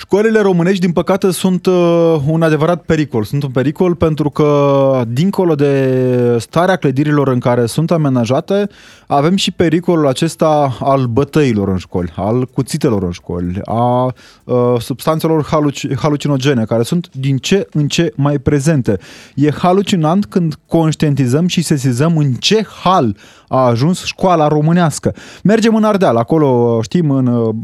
[0.00, 3.24] Școlile românești, din păcate, sunt uh, un adevărat pericol.
[3.24, 8.68] Sunt un pericol pentru că, dincolo de starea clădirilor în care sunt amenajate,
[9.06, 14.04] avem și pericolul acesta al bătăilor în școli, al cuțitelor în școli, a
[14.44, 18.98] uh, substanțelor haluc- halucinogene, care sunt din ce în ce mai prezente.
[19.34, 23.16] E halucinant când conștientizăm și sesizăm în ce hal
[23.48, 25.14] a ajuns școala românească.
[25.42, 27.54] Mergem în Ardeal, acolo știm, în uh,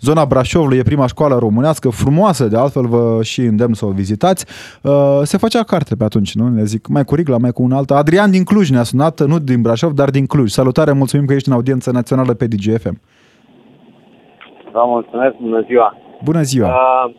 [0.00, 4.46] zona Brașovului e prima școală românească, frumoasă, de altfel vă și îndemn să o vizitați.
[4.82, 6.48] Uh, se făcea carte pe atunci, nu?
[6.48, 7.90] Ne zic, mai cu Rigla, mai cu un alt.
[7.90, 10.50] Adrian din Cluj ne-a sunat, nu din Brașov, dar din Cluj.
[10.50, 13.00] Salutare, mulțumim că ești în audiență națională pe DGFM.
[14.72, 15.96] Vă mulțumesc, bună ziua!
[16.24, 16.68] Bună ziua!
[16.68, 17.14] Uh,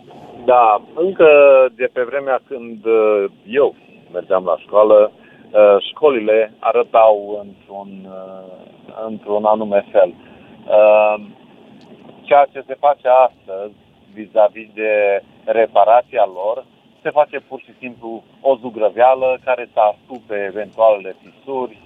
[0.45, 1.27] da, încă
[1.75, 3.75] de pe vremea când uh, eu
[4.13, 5.11] mergeam la școală,
[5.53, 8.53] Uh, școlile arătau într-un, uh,
[9.07, 10.13] într-un anume fel.
[10.13, 11.15] Uh,
[12.21, 13.75] ceea ce se face astăzi
[14.13, 16.65] vis-a-vis de reparația lor,
[17.01, 21.77] se face pur și simplu o zugrăveală care să astupe eventualele fisuri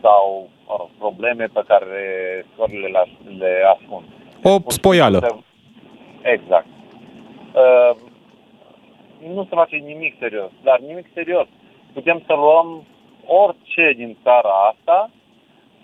[0.00, 2.04] sau uh, probleme pe care
[2.52, 3.04] școlile le,
[3.38, 4.04] le ascund.
[4.42, 5.44] O spoială.
[6.22, 6.66] Exact.
[7.54, 7.96] Uh,
[9.34, 11.46] nu se face nimic serios, dar nimic serios.
[11.92, 12.84] Putem să luăm
[13.26, 15.10] orice din țara asta,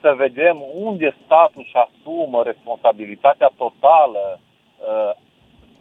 [0.01, 5.13] să vedem unde statul își asumă responsabilitatea totală uh,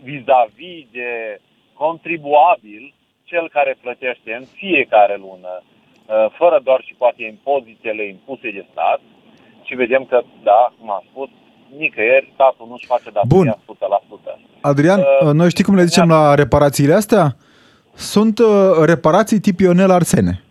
[0.03, 1.09] vis-a-vis de
[1.73, 2.83] contribuabil,
[3.23, 9.01] cel care plătește în fiecare lună, uh, fără doar și poate impozitele impuse de stat,
[9.63, 11.29] și vedem că, da, cum am spus,
[11.77, 13.75] nicăieri statul nu-și face datoria Bun.
[13.75, 14.39] 100%.
[14.61, 17.35] Adrian, uh, noi știi cum le zicem la reparațiile astea?
[17.93, 18.47] Sunt uh,
[18.85, 20.43] reparații tip Ionel Arsene.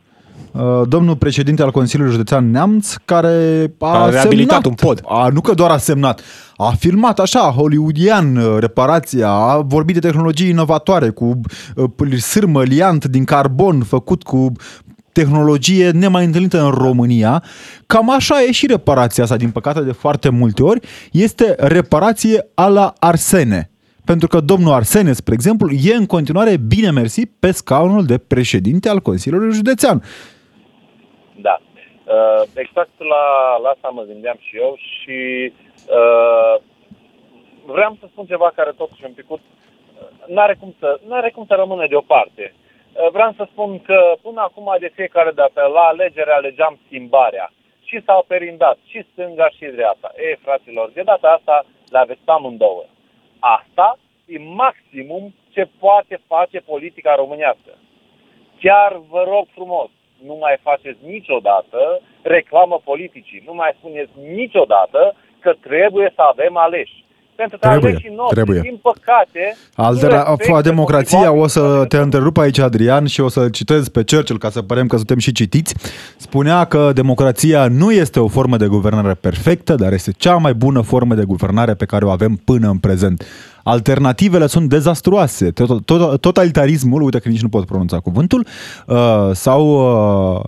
[0.52, 5.00] Uh, domnul președinte al Consiliului Județean Neamț, care a, a reabilitat semnat, un pod.
[5.06, 6.20] A, nu că doar a semnat,
[6.56, 11.40] a filmat așa, hollywoodian, uh, reparația, a vorbit de tehnologii inovatoare, cu
[11.76, 14.52] uh, sârmă liant din carbon făcut cu
[15.12, 17.42] tehnologie nemai întâlnită în România.
[17.86, 20.80] Cam așa e și reparația asta, din păcate de foarte multe ori,
[21.12, 23.70] este reparație a la Arsene.
[24.04, 28.88] Pentru că domnul Arsene, spre exemplu, e în continuare bine mersi pe scaunul de președinte
[28.88, 30.02] al Consiliului Județean.
[31.40, 31.58] Da.
[32.04, 35.52] Uh, exact la, la asta mă gândeam și eu și
[35.98, 36.62] uh,
[37.64, 41.54] vreau să spun ceva care totuși un picut uh, n-are cum să, n-are cum să
[41.54, 42.54] rămână deoparte.
[42.54, 47.52] Uh, vreau să spun că până acum de fiecare dată la alegere alegeam schimbarea
[47.84, 50.12] și s-au perindat și stânga și dreapta.
[50.16, 52.84] Ei, fraților, de data asta le aveți amândouă.
[53.38, 57.72] Asta e maximum ce poate face politica românească.
[58.60, 59.90] Chiar vă rog frumos,
[60.26, 61.80] nu mai faceți niciodată
[62.22, 63.42] reclamă politicii.
[63.46, 66.98] Nu mai spuneți niciodată că trebuie să avem aleși.
[67.40, 68.60] pentru că Trebuie, aleșii noștri, trebuie.
[68.60, 73.28] din păcate, nu Altera, respectă democrația, motivații o să te întrerup aici, Adrian, și o
[73.28, 75.74] să citez pe Churchill ca să părem că suntem și citiți.
[76.16, 80.80] Spunea că democrația nu este o formă de guvernare perfectă, dar este cea mai bună
[80.80, 83.24] formă de guvernare pe care o avem până în prezent.
[83.74, 85.46] Alternativele sunt dezastruoase.
[85.52, 90.40] Tot- tot- Totalitarismul, uite că nici nu pot pronunța cuvântul, uh, sau uh,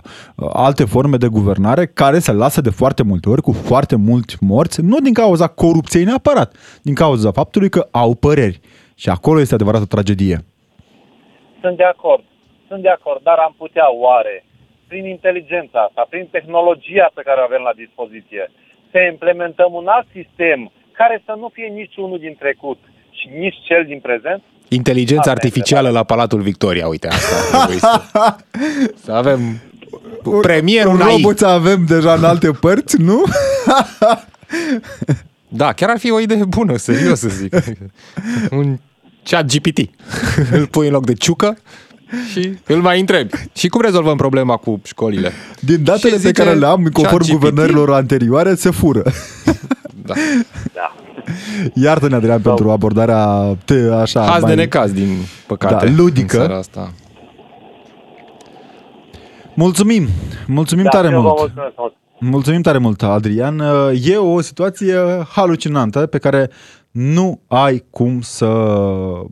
[0.67, 4.81] alte forme de guvernare care se lasă de foarte multe ori cu foarte mulți morți,
[4.81, 6.49] nu din cauza corupției neapărat,
[6.87, 8.59] din cauza faptului că au păreri.
[8.95, 10.37] Și acolo este adevărată tragedie.
[11.61, 12.23] Sunt de acord,
[12.67, 14.45] sunt de acord, dar am putea oare,
[14.87, 18.51] prin inteligența asta, prin tehnologia pe care o avem la dispoziție,
[18.91, 22.79] să implementăm un alt sistem care să nu fie nici unul din trecut
[23.23, 24.41] și nici cel din prezent?
[24.67, 28.01] Inteligența Asta e artificială la Palatul Victoria, uite, asta ar trebui să,
[29.05, 29.61] să avem
[30.41, 31.11] premier un AI.
[31.11, 33.23] robot avem deja în alte părți, nu?
[35.55, 37.55] Da, chiar ar fi o idee bună, serios să zic.
[38.57, 38.79] Un
[39.23, 39.89] chat GPT.
[40.51, 41.57] Îl pui în loc de ciucă
[42.31, 43.29] și îl mai întrebi.
[43.53, 45.31] Și cum rezolvăm problema cu școlile?
[45.59, 49.03] Din datele Și pe zice care le am, conform ChatGPT, guvernărilor anterioare, se fură.
[50.05, 50.13] Da.
[50.73, 50.93] Da.
[51.73, 54.21] Iartă-ne, Adrian, pentru abordarea te, așa...
[54.21, 55.07] Haz de mai- necaz, din
[55.47, 55.85] păcate.
[55.85, 56.37] Da, ludică.
[56.37, 56.93] În seara asta.
[59.55, 60.07] Mulțumim!
[60.47, 61.37] Mulțumim Da, tare eu vă mult!
[61.39, 61.93] mulțumesc mult.
[62.19, 63.59] Mulțumim tare mult, Adrian.
[64.03, 64.95] E o situație
[65.29, 66.49] halucinantă pe care
[66.91, 69.27] nu ai cum să o,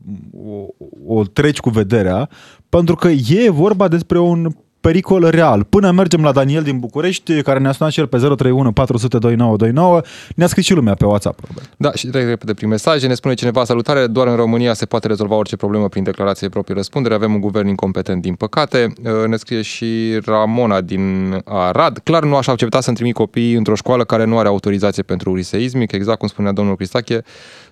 [1.07, 2.29] o treci cu vederea,
[2.69, 4.47] pentru că e vorba despre un
[4.81, 5.63] pericol real.
[5.63, 10.01] Până mergem la Daniel din București, care ne-a sunat și el pe 031 400 2929,
[10.35, 11.39] ne-a scris și lumea pe WhatsApp.
[11.47, 11.69] Robert.
[11.77, 13.07] Da, și trec repede prin mesaje.
[13.07, 16.53] Ne spune cineva, salutare, doar în România se poate rezolva orice problemă prin declarație de
[16.53, 17.13] proprie răspundere.
[17.13, 18.93] Avem un guvern incompetent, din păcate.
[19.03, 21.97] Uh, Ne scrie și Ramona din Arad.
[22.03, 25.91] Clar nu aș accepta să-mi trimit copiii într-o școală care nu are autorizație pentru uriseismic,
[25.91, 27.21] exact cum spunea domnul Cristache.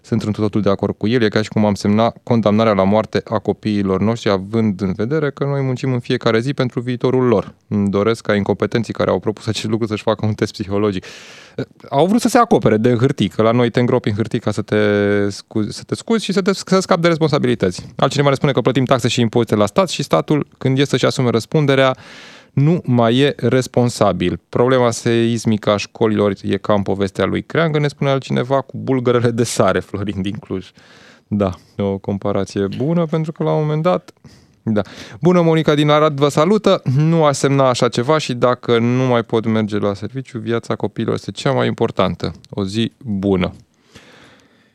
[0.02, 1.22] Sunt într totul de acord cu el.
[1.22, 5.32] E ca și cum am semna condamnarea la moarte a copiilor noștri, având în vedere
[5.32, 7.54] că noi muncim în fiecare zi pentru viitorul lor.
[7.68, 11.06] Îmi doresc ca incompetenții care au propus acest lucru să-și facă un test psihologic.
[11.90, 14.52] Au vrut să se acopere de hârtii, că la noi te îngropi în hârtii ca
[14.52, 14.80] să te
[15.30, 17.86] scuzi, să te scuzi și să, te, să scapi de responsabilități.
[17.96, 21.06] Altcineva ne spune că plătim taxe și impozite la stat și statul, când e să-și
[21.06, 21.96] asume răspunderea,
[22.54, 24.40] nu mai e responsabil.
[24.50, 29.32] Problema seismică a școlilor e ca în povestea lui Creangă, ne spune altcineva, cu bulgărele
[29.32, 30.72] de sare, Florin din Cluj.
[31.28, 34.14] Da, e o comparație bună, pentru că la un moment dat
[34.74, 34.82] da.
[35.22, 36.82] Bună, Monica din Arad vă salută.
[36.98, 41.14] Nu a semna așa ceva și dacă nu mai pot merge la serviciu, viața copiilor
[41.14, 42.32] este cea mai importantă.
[42.50, 43.54] O zi bună.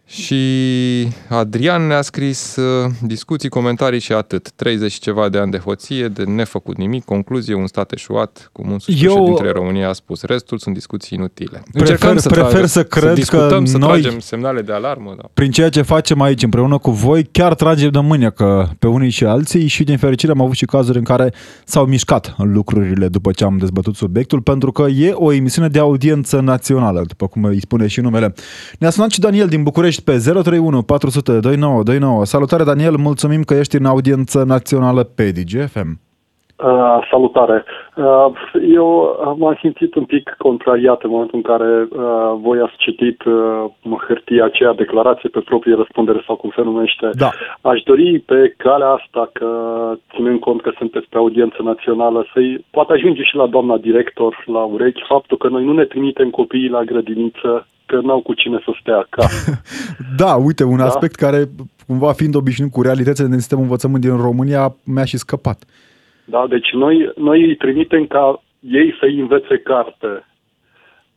[0.07, 4.51] Și Adrian ne-a scris uh, discuții, comentarii și atât.
[4.51, 8.71] 30 și ceva de ani de hoție, de nefăcut nimic, concluzie, un stat eșuat, cum
[8.71, 10.23] un Eu- președintele României a spus.
[10.23, 11.63] Restul sunt discuții inutile.
[11.73, 15.15] Prefer- prefer să cred că discutăm, să noi- tragem semnale de alarmă.
[15.17, 15.29] Da.
[15.35, 19.25] Prin ceea ce facem aici împreună cu voi, chiar tragem de mânecă pe unii și
[19.25, 21.33] alții și din fericire am avut și cazuri în care
[21.65, 26.41] s-au mișcat lucrurile după ce am dezbătut subiectul, pentru că e o emisiune de audiență
[26.41, 28.35] națională, după cum îi spune și numele.
[28.79, 32.25] Ne-a sunat și Daniel din București pe 031 400 2929.
[32.25, 36.01] Salutare Daniel, mulțumim că ești în audiență națională pe DGFM.
[36.57, 37.65] Uh, salutare.
[37.97, 38.27] Uh,
[38.75, 38.87] eu
[39.39, 44.45] m-am simțit un pic contrariat în momentul în care uh, voi ați citit uh, hârtia
[44.45, 47.11] aceea, declarație pe proprie răspundere sau cum se numește.
[47.13, 47.31] Da.
[47.61, 49.49] Aș dori pe calea asta, că
[50.15, 54.63] ținând cont că sunteți pe audiență națională, să-i poate ajunge și la doamna director la
[54.63, 58.71] urechi faptul că noi nu ne trimitem copiii la grădiniță că n-au cu cine să
[58.81, 59.61] stea acasă.
[60.17, 60.85] Da, uite, un Da.
[60.85, 61.45] aspect care,
[61.87, 65.59] cumva fiind obișnuit cu realitățile din sistemul învățământ din România, mi-a și scăpat.
[66.25, 70.27] Da, deci noi, noi îi trimitem ca ei să învețe carte.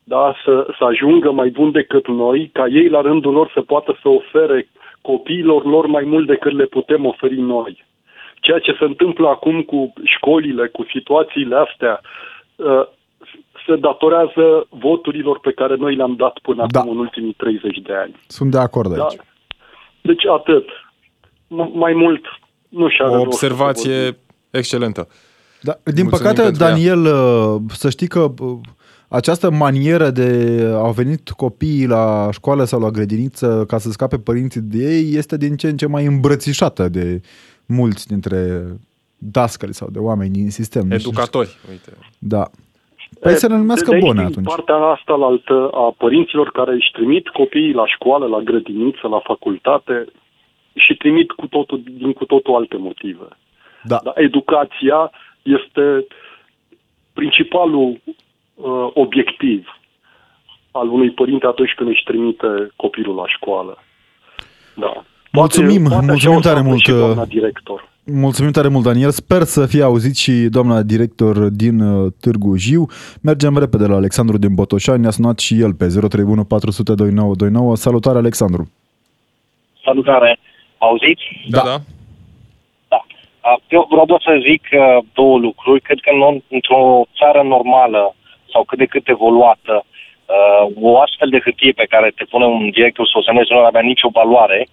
[0.03, 3.97] Da, să, să ajungă mai bun decât noi, ca ei la rândul lor să poată
[4.01, 4.69] să ofere
[5.01, 7.85] copiilor lor mai mult decât le putem oferi noi.
[8.41, 12.01] Ceea ce se întâmplă acum cu școlile, cu situațiile astea,
[12.55, 12.81] uh,
[13.65, 16.79] se datorează voturilor pe care noi le-am dat până Da.
[16.79, 18.15] acum în ultimii 30 de ani.
[18.27, 19.03] Sunt de acord Da?
[19.03, 19.19] aici.
[20.01, 20.69] Deci atât.
[21.47, 22.25] M- mai mult
[22.69, 23.65] nu și-are O rost să vorbim.
[23.67, 24.17] observație
[24.51, 25.07] excelentă.
[25.61, 26.69] Da, din Mulțumim păcate, pentru ea.
[26.69, 28.57] Daniel, uh, să știi că uh,
[29.07, 34.61] această manieră de au venit copiii la școală sau la grădiniță ca să scape părinții
[34.61, 37.21] de ei este din ce în ce mai îmbrățișată de
[37.65, 38.63] mulți dintre
[39.17, 40.87] dascăli sau de oameni din sistem.
[40.87, 41.91] Nu știu- Educatori, uite.
[42.19, 42.49] Da.
[43.19, 44.45] Păi să ne numească de aici, bune din atunci.
[44.47, 49.19] partea asta la altă a părinților care își trimit copiii la școală, la grădiniță, la
[49.23, 50.05] facultate
[50.75, 53.27] și trimit cu totul, din cu totul alte motive.
[53.87, 53.99] Da.
[54.03, 55.11] Dar educația
[55.41, 56.05] este
[57.13, 58.01] principalul
[58.55, 59.67] uh, obiectiv
[60.71, 63.77] al unui părinte atunci când își trimite copilul la școală.
[64.75, 65.03] Da.
[65.31, 67.89] Mulțumim, Poate- poate mulțumim așa o tare doamnă mult, și uh, doamna director.
[68.05, 69.09] Mulțumim tare mult, Daniel.
[69.09, 72.85] Sper să fie auzit și doamna director din uh, Târgu Jiu.
[73.21, 75.01] Mergem repede la Alexandru din Botoșani.
[75.01, 77.75] Ne-a sunat și el pe 031 400 2929.
[77.75, 78.71] Salutare, Alexandru.
[79.83, 80.39] Salutare!
[80.77, 81.23] Auziți?
[81.49, 81.77] Da, da.
[83.47, 83.53] Da.
[83.53, 85.81] A, Eu vreau doar să zic uh, două lucruri.
[85.81, 88.15] Cred că în, într-o țară normală
[88.51, 92.69] sau cât de cât evoluată, uh, o astfel de hârtie pe care te pune un
[92.69, 94.67] director să o semnezi nu ar avea nicio valoare.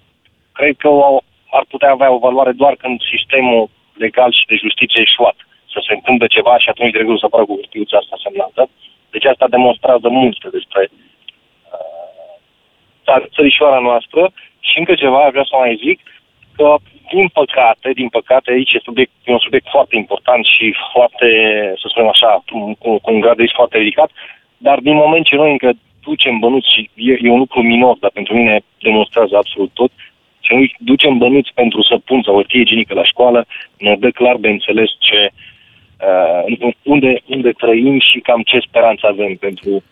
[0.53, 1.19] Cred că o,
[1.51, 3.69] ar putea avea o valoare doar când sistemul
[4.05, 5.37] legal și de justiție e eșuat.
[5.73, 8.69] Să se întâmple ceva și atunci directorul să apară cu hârtiuța asta semnată.
[9.11, 10.91] Deci asta demonstrează multe despre
[13.07, 16.01] țar- țărișoara noastră și încă ceva vreau să mai zic
[16.57, 16.77] că
[17.15, 21.29] din păcate, din păcate aici e, subiect, e un subiect foarte important și foarte,
[21.81, 24.11] să spunem așa, cu, cu, cu un grad de risc foarte ridicat,
[24.67, 25.71] dar din moment ce noi încă
[26.09, 29.91] ducem bănuți și e, e un lucru minor, dar pentru mine demonstrează absolut tot,
[30.41, 33.47] și noi ducem bănuți pentru săpun sau hârtie igienică la școală,
[33.79, 35.21] ne dă clar de înțeles ce,
[36.09, 39.83] uh, unde, unde trăim și cam ce speranță avem pentru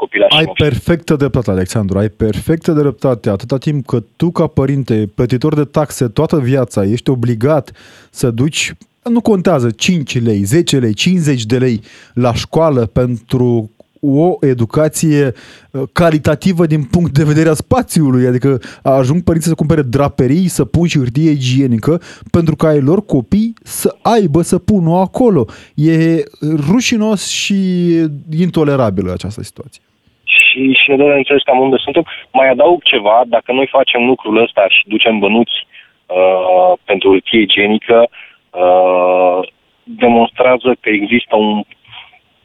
[0.00, 0.68] copilașii Ai noștri.
[0.68, 3.30] perfectă dreptate, Alexandru, ai perfectă dreptate.
[3.30, 7.72] Atâta timp cât tu, ca părinte, plătitor de taxe toată viața, ești obligat
[8.10, 11.80] să duci, nu contează, 5 lei, 10 lei, 50 de lei
[12.14, 13.70] la școală pentru
[14.00, 15.32] o educație
[15.70, 20.64] uh, calitativă din punct de vedere a spațiului, adică ajung părinții să cumpere draperii, să
[20.64, 25.46] pun și hârtie igienică pentru ca ai lor copii să aibă să pună acolo.
[25.74, 26.22] E
[26.70, 27.56] rușinos și
[28.30, 29.82] intolerabilă această situație.
[30.36, 32.06] Și, și ne dă de înțeles cam unde suntem.
[32.32, 35.66] Mai adaug ceva, dacă noi facem lucrul ăsta și ducem bănuți
[36.06, 38.08] uh, pentru hârtie igienică,
[38.50, 39.48] uh,
[39.82, 41.62] demonstrează că există un,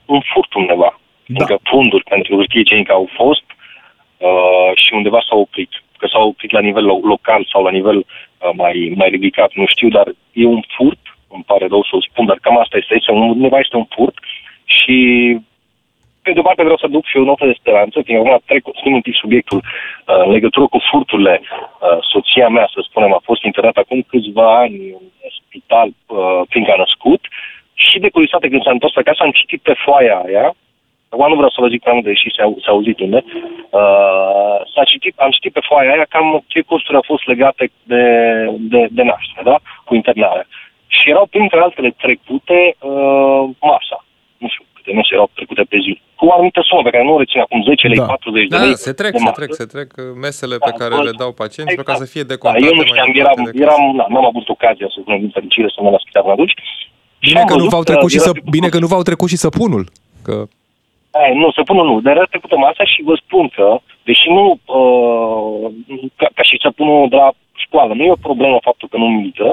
[0.06, 1.00] un furt undeva.
[1.26, 1.44] Da.
[1.44, 3.44] Adică funduri pentru hârtie igienică au fost
[4.18, 5.72] uh, și undeva s-au oprit.
[5.98, 9.66] Că s-au oprit la nivel lo- local sau la nivel uh, mai, mai ridicat, nu
[9.66, 13.12] știu, dar e un furt, îmi pare rău să-l spun, dar cam asta este, este
[13.12, 14.18] un, undeva este un furt
[14.66, 14.98] și
[16.26, 18.64] pe de o parte vreau să duc și o notă de speranță, fiindcă acum trec,
[18.80, 21.36] schimb un pic subiectul uh, în legătură cu furturile.
[21.42, 24.78] Uh, soția mea, să spunem, a fost internată acum câțiva ani
[25.24, 27.22] în spital, uh, fiindcă a născut,
[27.86, 30.46] și de curiozitate când s-a întors acasă am citit pe foaia aia,
[31.10, 33.20] acum nu vreau să vă zic prea mult, deși s-a, s-a auzit unde,
[33.80, 38.04] uh, s-a citit, am citit pe foaia aia cam ce costuri au fost legate de,
[38.74, 39.58] de, de naștere, da?
[39.86, 40.48] cu internarea.
[40.88, 43.98] Și erau printre altele trecute uh, masa.
[44.38, 45.94] Nu știu câte mese erau trecute pe zi.
[46.20, 48.06] Cu o anumită sumă pe care nu o rețin acum, 10 lei, Da.
[48.06, 48.78] 40 de Da, lei.
[48.88, 49.38] se trec, de se masă.
[49.40, 52.24] trec, se trec uh, mesele Da, pe care bă, le dau pacienților ca să fie
[52.26, 53.64] Da, decontate eu nu mai știam, departe eram, de casă.
[53.66, 56.56] eram na, n-am avut ocazia să spunem din fericire să mă la spital atunci.
[57.26, 58.90] Și Bine am că, nu văzut v-au trecut și era să, trecut- bine că nu
[58.94, 59.84] v-au trecut și săpunul.
[60.28, 60.36] Că
[61.22, 63.68] Ai, nu, să pună nu, dar era trecută masa și vă spun că,
[64.10, 64.44] deși nu,
[64.78, 65.66] uh,
[66.20, 67.30] ca, ca și să pună de la
[67.66, 69.48] școală, nu e o problemă faptul că nu milită,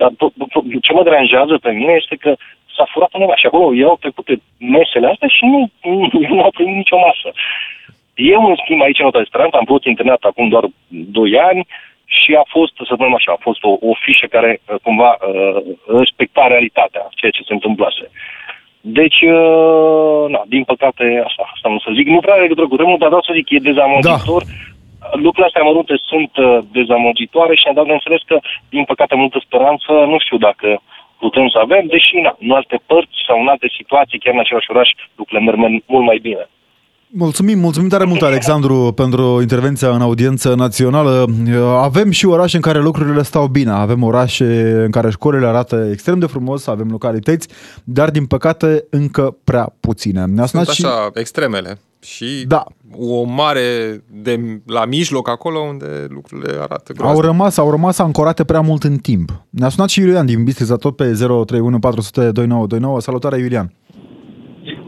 [0.00, 2.30] dar to- to- ce mă deranjează pe mine este că
[2.76, 6.76] s-a furat undeva și acolo erau trecute mesele astea și nu, nu, nu au primit
[6.76, 7.28] nicio masă.
[8.14, 11.66] Eu, în schimb, aici în Nota Speranță, am fost internat acum doar 2 ani
[12.04, 15.56] și a fost, să spunem așa, a fost o, o fișă care uh, cumva uh,
[16.00, 18.10] respecta realitatea, ceea ce se întâmplase.
[18.80, 22.06] Deci, uh, na, din păcate, asta, asta nu să zic.
[22.06, 24.42] Nu prea are legătură cu rămul, dar vreau să zic, e dezamăgitor.
[24.44, 24.52] Da.
[25.24, 28.36] Lucrurile astea mărunte sunt uh, dezamăgitoare și am dat de înțeles că,
[28.68, 30.68] din păcate, multă speranță, nu știu dacă
[31.26, 34.70] putem să avem, deși na, în alte părți sau în alte situații, chiar în același
[34.74, 36.44] oraș, lucrurile merg merg mult mai bine.
[37.08, 41.24] Mulțumim, mulțumim tare mult, Alexandru, pentru intervenția în audiență națională.
[41.88, 44.44] Avem și orașe în care lucrurile stau bine, avem orașe
[44.84, 47.48] în care școlile arată extrem de frumos, avem localități,
[47.84, 50.24] dar din păcate încă prea puține.
[50.24, 50.84] Ne-a sunt sunat și...
[50.84, 51.78] așa extremele.
[52.02, 52.64] Și Da.
[52.98, 53.60] o mare
[54.22, 57.24] de la mijloc acolo unde lucrurile arată Au groaznic.
[57.24, 59.28] rămas, au rămas ancorate prea mult în timp.
[59.50, 63.00] Ne-a sunat și Iulian din Bistrița, tot pe 031 400 2929.
[63.00, 63.72] Salutare, Iulian!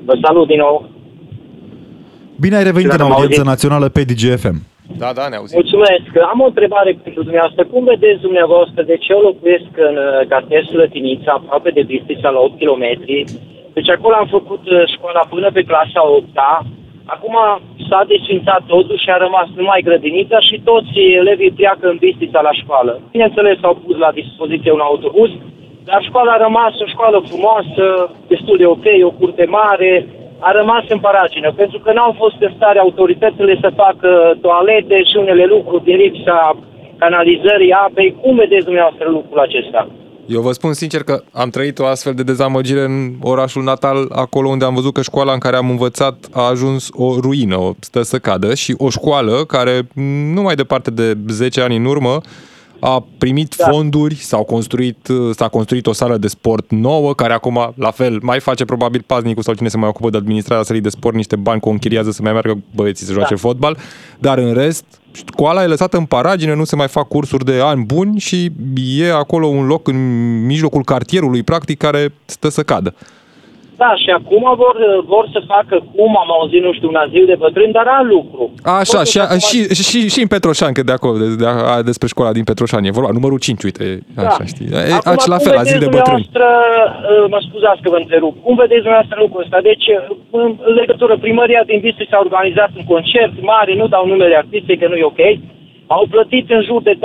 [0.05, 0.89] Vă salut din nou.
[2.41, 3.53] Bine ai revenit Dacă în mă audiență auziți?
[3.55, 4.59] națională pe DGFM.
[5.03, 5.57] Da, da, ne auzim.
[5.63, 6.09] Mulțumesc.
[6.33, 7.63] Am o întrebare pentru dumneavoastră.
[7.73, 8.81] Cum vedeți dumneavoastră?
[8.93, 12.85] Deci eu locuiesc în uh, cartierul Lătinița, aproape de Bistrița, la 8 km.
[13.77, 16.53] Deci acolo am făcut uh, școala până pe clasa 8 -a.
[17.15, 17.37] Acum
[17.89, 22.53] s-a desfințat totul și a rămas numai grădinița și toți elevii pleacă în Bistrița la
[22.61, 23.01] școală.
[23.11, 25.31] Bineînțeles, au pus la dispoziție un autobuz,
[25.85, 27.85] dar școala a rămas o școală frumoasă,
[28.33, 30.07] destul de ok, o curte mare,
[30.39, 35.17] a rămas în paragină, pentru că n-au fost în stare autoritățile să facă toalete și
[35.17, 36.57] unele lucruri din lipsa
[36.99, 38.17] canalizării apei.
[38.23, 39.89] Cum vedeți dumneavoastră lucrul acesta?
[40.29, 44.49] Eu vă spun sincer că am trăit o astfel de dezamăgire în orașul natal, acolo
[44.49, 48.03] unde am văzut că școala în care am învățat a ajuns o ruină, o stă
[48.03, 49.89] să cadă și o școală care
[50.33, 52.21] nu mai departe de 10 ani în urmă
[52.81, 53.69] a primit da.
[53.71, 58.41] fonduri, s-au construit, s-a construit o sală de sport nouă, care acum, la fel, mai
[58.41, 61.61] face probabil paznicul sau cine se mai ocupă de administrarea sălii de sport, niște bani
[61.61, 63.41] cu o închiriază să mai meargă băieții să joace da.
[63.41, 63.79] fotbal,
[64.19, 67.85] dar în rest, școala e lăsată în paragine, nu se mai fac cursuri de ani
[67.85, 68.53] buni și
[68.99, 69.97] e acolo un loc în
[70.47, 72.95] mijlocul cartierului, practic, care stă să cadă.
[73.83, 74.77] Da, și acum vor,
[75.13, 78.43] vor să facă, cum am auzit, nu știu, un azil de bătrâni, dar alt lucru.
[78.81, 79.39] Așa, și, acum...
[79.49, 79.59] și,
[79.89, 82.99] și, și în Petroșan, că de acolo, de, de, de, despre școala din Petroșan, e
[82.99, 84.29] vorba, numărul 5, uite, da.
[84.29, 84.69] așa, știi.
[84.99, 86.29] Acum, Aci, la fel, azil de bătrâni.
[86.35, 86.45] Uh,
[87.33, 89.59] mă scuzați că vă întrerup, cum vedeți dumneavoastră lucrul ăsta?
[89.71, 89.87] Deci,
[90.41, 90.49] în
[90.81, 94.97] legătură, primăria din Bistri s-a organizat un concert mare, nu dau numele artistei, că nu
[94.97, 95.23] e ok,
[95.97, 97.01] au plătit în jur de 28-30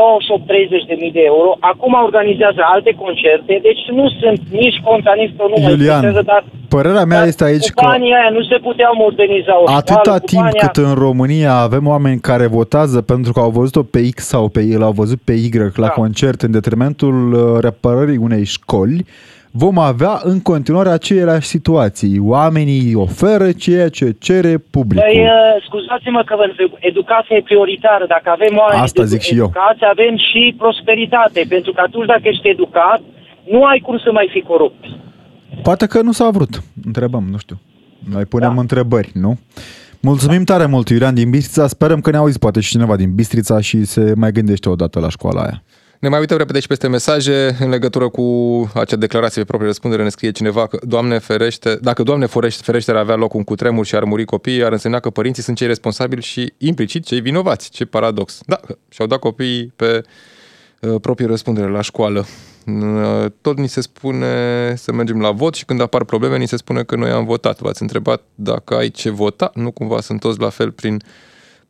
[0.91, 5.57] de mii de euro, acum organizează alte concerte, deci nu sunt nici contra, nici nu
[5.61, 6.43] mai Iulian, dar,
[6.75, 10.01] părerea mea dar este aici cu banii că aia nu se puteau moderniza o Atâta
[10.01, 14.23] școală, timp cât în România avem oameni care votează pentru că au văzut-o pe X
[14.33, 15.97] sau pe Y, l-au văzut pe Y la da.
[16.01, 19.05] concert în detrimentul uh, reparării unei școli,
[19.55, 22.19] vom avea în continuare aceleași situații.
[22.19, 25.09] Oamenii oferă ceea ce cere publicul.
[25.09, 28.05] Păi, uh, scuzați-mă că vă întreb, educația e prioritară.
[28.07, 29.93] Dacă avem oameni Asta zic și educație, eu.
[29.95, 31.45] avem și prosperitate.
[31.49, 33.01] Pentru că atunci dacă ești educat,
[33.53, 34.83] nu ai cum să mai fii corupt.
[35.63, 36.53] Poate că nu s-a vrut.
[36.85, 37.57] Întrebăm, nu știu.
[38.13, 38.61] Noi punem da.
[38.61, 39.39] întrebări, nu?
[40.01, 41.67] Mulțumim tare mult, Iulian din Bistrița.
[41.67, 45.09] Sperăm că ne auzi poate și cineva din Bistrița și se mai gândește odată la
[45.09, 45.63] școala aia.
[46.03, 48.23] Ne mai uităm repede și peste mesaje în legătură cu
[48.73, 50.03] acea declarație pe proprie răspundere.
[50.03, 53.85] Ne scrie cineva că, Doamne ferește, dacă Doamne ferește, ferește ar avea loc un cutremur
[53.85, 57.69] și ar muri copiii, ar însemna că părinții sunt cei responsabili și implicit cei vinovați.
[57.69, 58.39] Ce paradox.
[58.45, 60.03] Da, și-au dat copiii pe
[60.79, 62.25] uh, proprie răspundere la școală.
[62.65, 64.27] Uh, tot ni se spune
[64.75, 67.59] să mergem la vot și când apar probleme ni se spune că noi am votat.
[67.59, 69.51] V-ați întrebat dacă ai ce vota?
[69.53, 71.01] Nu cumva sunt toți la fel prin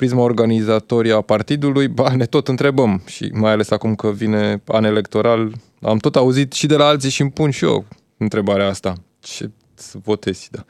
[0.04, 4.84] prisma organizatorie a partidului, ba, ne tot întrebăm și mai ales acum că vine an
[4.84, 5.51] electoral,
[5.82, 7.86] am tot auzit și de la alții și îmi pun și eu
[8.18, 8.93] întrebarea asta.
[9.20, 10.64] Ce să votezi, da.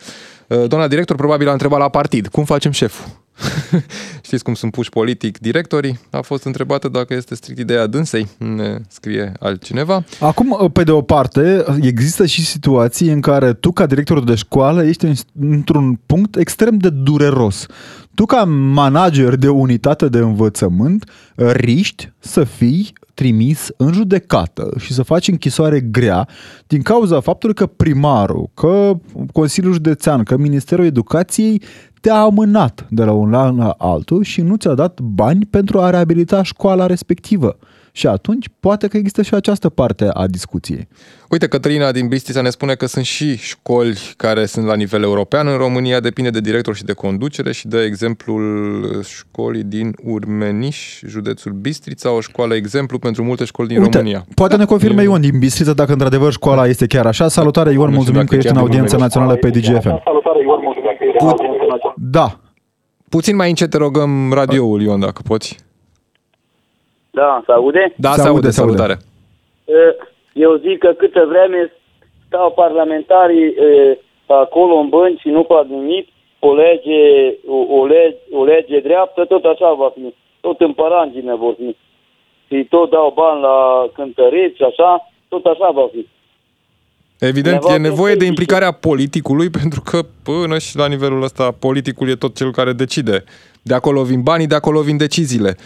[0.56, 3.22] Uh, doamna director probabil a întrebat la partid, cum facem șeful?
[4.26, 6.00] Știți cum sunt puși politic directorii?
[6.10, 10.04] A fost întrebată dacă este strict ideea dânsei, ne scrie altcineva.
[10.20, 14.84] Acum, pe de o parte, există și situații în care tu, ca director de școală,
[14.84, 15.08] ești
[15.40, 17.66] într-un punct extrem de dureros.
[18.16, 25.04] Tu, ca manager de unitate de învățământ, riști să fii trimis în judecată și să
[25.04, 26.28] faci închisoare grea
[26.68, 28.92] din cauza faptului că primarul, că
[29.32, 31.62] Consiliul Județean, că Ministerul Educației
[32.04, 35.90] te-a amânat de la un an la altul și nu ți-a dat bani pentru a
[35.90, 37.58] reabilita școala respectivă.
[37.96, 40.88] Și atunci poate că există și această parte a discuției.
[41.30, 45.48] Uite, Cătălina din Bistrița ne spune că sunt și școli care sunt la nivel european
[45.48, 51.52] în România, depinde de director și de conducere și de exemplul școlii din Urmeniș, județul
[51.52, 54.26] Bistrița, o școală exemplu pentru multe școli din Uite, România.
[54.36, 57.28] Poate ne confirme Ion din Bistrița dacă într-adevăr școala este chiar așa.
[57.28, 60.02] Salutare Ion, mulțumim că ești în audiență națională pe DGFM.
[60.04, 60.83] Salutare Ion, mulțumim
[61.26, 61.94] că ești în audiență națională.
[62.12, 62.28] Da.
[63.10, 65.58] Puțin mai încet te rogăm radioul, Ion, dacă poți.
[67.12, 67.94] Da, se aude?
[67.98, 68.98] Da, se, se aude, salutare.
[70.34, 71.72] Eu zic că câtă vreme
[72.28, 73.54] stau parlamentarii
[74.26, 76.08] acolo în bănci și nu fac nimic,
[76.40, 77.02] o lege,
[77.48, 80.14] o, o, lege, o lege dreaptă, tot așa va fi.
[80.42, 81.76] Tot în parangină vor fi.
[82.48, 86.08] Și tot dau bani la cântăreți și așa, tot așa va fi.
[87.28, 92.16] Evident, e nevoie de implicarea politicului, pentru că până și la nivelul ăsta politicul e
[92.16, 93.24] tot cel care decide.
[93.62, 95.58] De acolo vin banii, de acolo vin deciziile.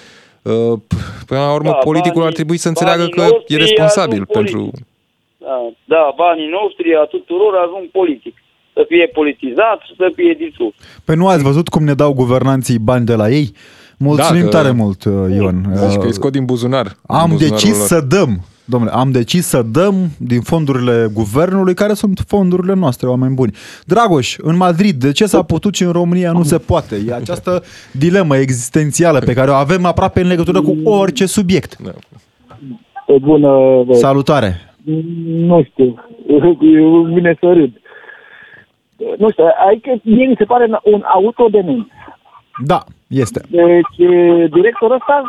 [0.41, 0.80] Uh,
[1.26, 4.72] până la urmă, da, politicul banii, ar trebui să înțeleagă că e responsabil pentru...
[5.38, 8.36] Da, da, banii noștri a tuturor ajung politic.
[8.74, 10.74] Să fie politizat și să fie distrus.
[11.05, 13.51] Păi nu ați văzut cum ne dau guvernanții bani de la ei?
[13.97, 14.55] Mulțumim da, că...
[14.55, 15.66] tare mult, uh, Ion.
[15.80, 16.88] Deci că îi scot din buzunar.
[17.08, 17.88] Am decis lor.
[17.88, 23.36] să dăm Domnule, am decis să dăm din fondurile guvernului, care sunt fondurile noastre, oameni
[23.36, 23.51] buni.
[23.86, 26.95] Dragoș, în Madrid, de ce s-a putut și în România nu se poate?
[27.07, 31.78] E această dilemă existențială pe care o avem aproape în legătură cu orice subiect.
[31.78, 31.91] Da.
[33.22, 33.84] Bună!
[33.91, 34.74] Salutare!
[35.26, 35.95] Nu știu,
[37.15, 37.72] vine să râd.
[39.18, 41.88] Nu știu, aici mie mi se pare un autodenunț.
[42.65, 43.41] Da, este.
[43.49, 44.07] Deci
[44.49, 45.24] directorul ăsta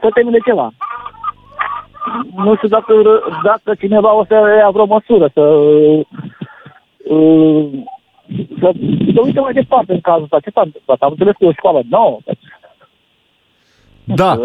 [0.00, 0.72] să termine ceva
[2.36, 2.94] nu știu dacă,
[3.42, 5.40] dacă cineva o să ia vreo măsură să,
[7.14, 7.68] uh,
[8.60, 8.72] să,
[9.14, 10.40] să uite mai departe în cazul ăsta.
[10.40, 11.00] Ce s-a întâmplat?
[11.00, 12.18] Am înțeles că e o școală nouă.
[14.04, 14.38] Da.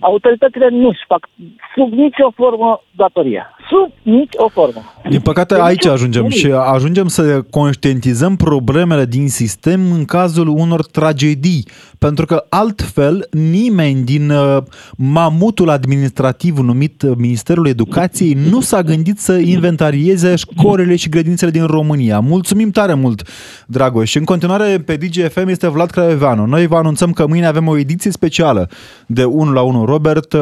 [0.00, 1.28] autoritățile nu-și fac
[1.74, 3.56] sub nicio formă datoria.
[3.68, 4.94] Sub nici o formă.
[5.10, 11.66] Din păcate aici ajungem și ajungem să conștientizăm problemele din sistem în cazul unor tragedii,
[11.98, 14.58] pentru că altfel nimeni din uh,
[14.96, 21.66] mamutul administrativ numit uh, Ministerul Educației nu s-a gândit să inventarieze școlile și grădinițele din
[21.66, 22.20] România.
[22.20, 23.28] Mulțumim tare mult,
[23.66, 24.10] Dragoș.
[24.10, 26.46] Și în continuare pe DGFM este Vlad Craioveanu.
[26.46, 28.68] Noi vă anunțăm că mâine avem o ediție specială
[29.06, 30.32] de 1 la 1 Robert.
[30.32, 30.40] Uh,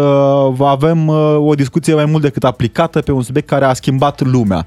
[0.58, 4.66] avem o discuție mai mult decât aplicată pe un subiect care a schimbat lumea.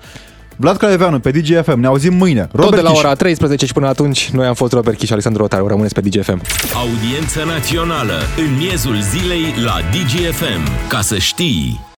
[0.56, 1.80] Vlad Craioveanu pe DGFM.
[1.80, 2.48] Ne auzim mâine.
[2.52, 3.00] Robert Tot de la Chiș.
[3.00, 5.68] ora 13 și până atunci, noi am fost Robert Chiș și Alexandru Rotaru.
[5.68, 6.42] Rămâneți pe DGFM.
[6.76, 10.88] Audiență națională în miezul zilei la DGFM.
[10.88, 11.94] Ca să știi...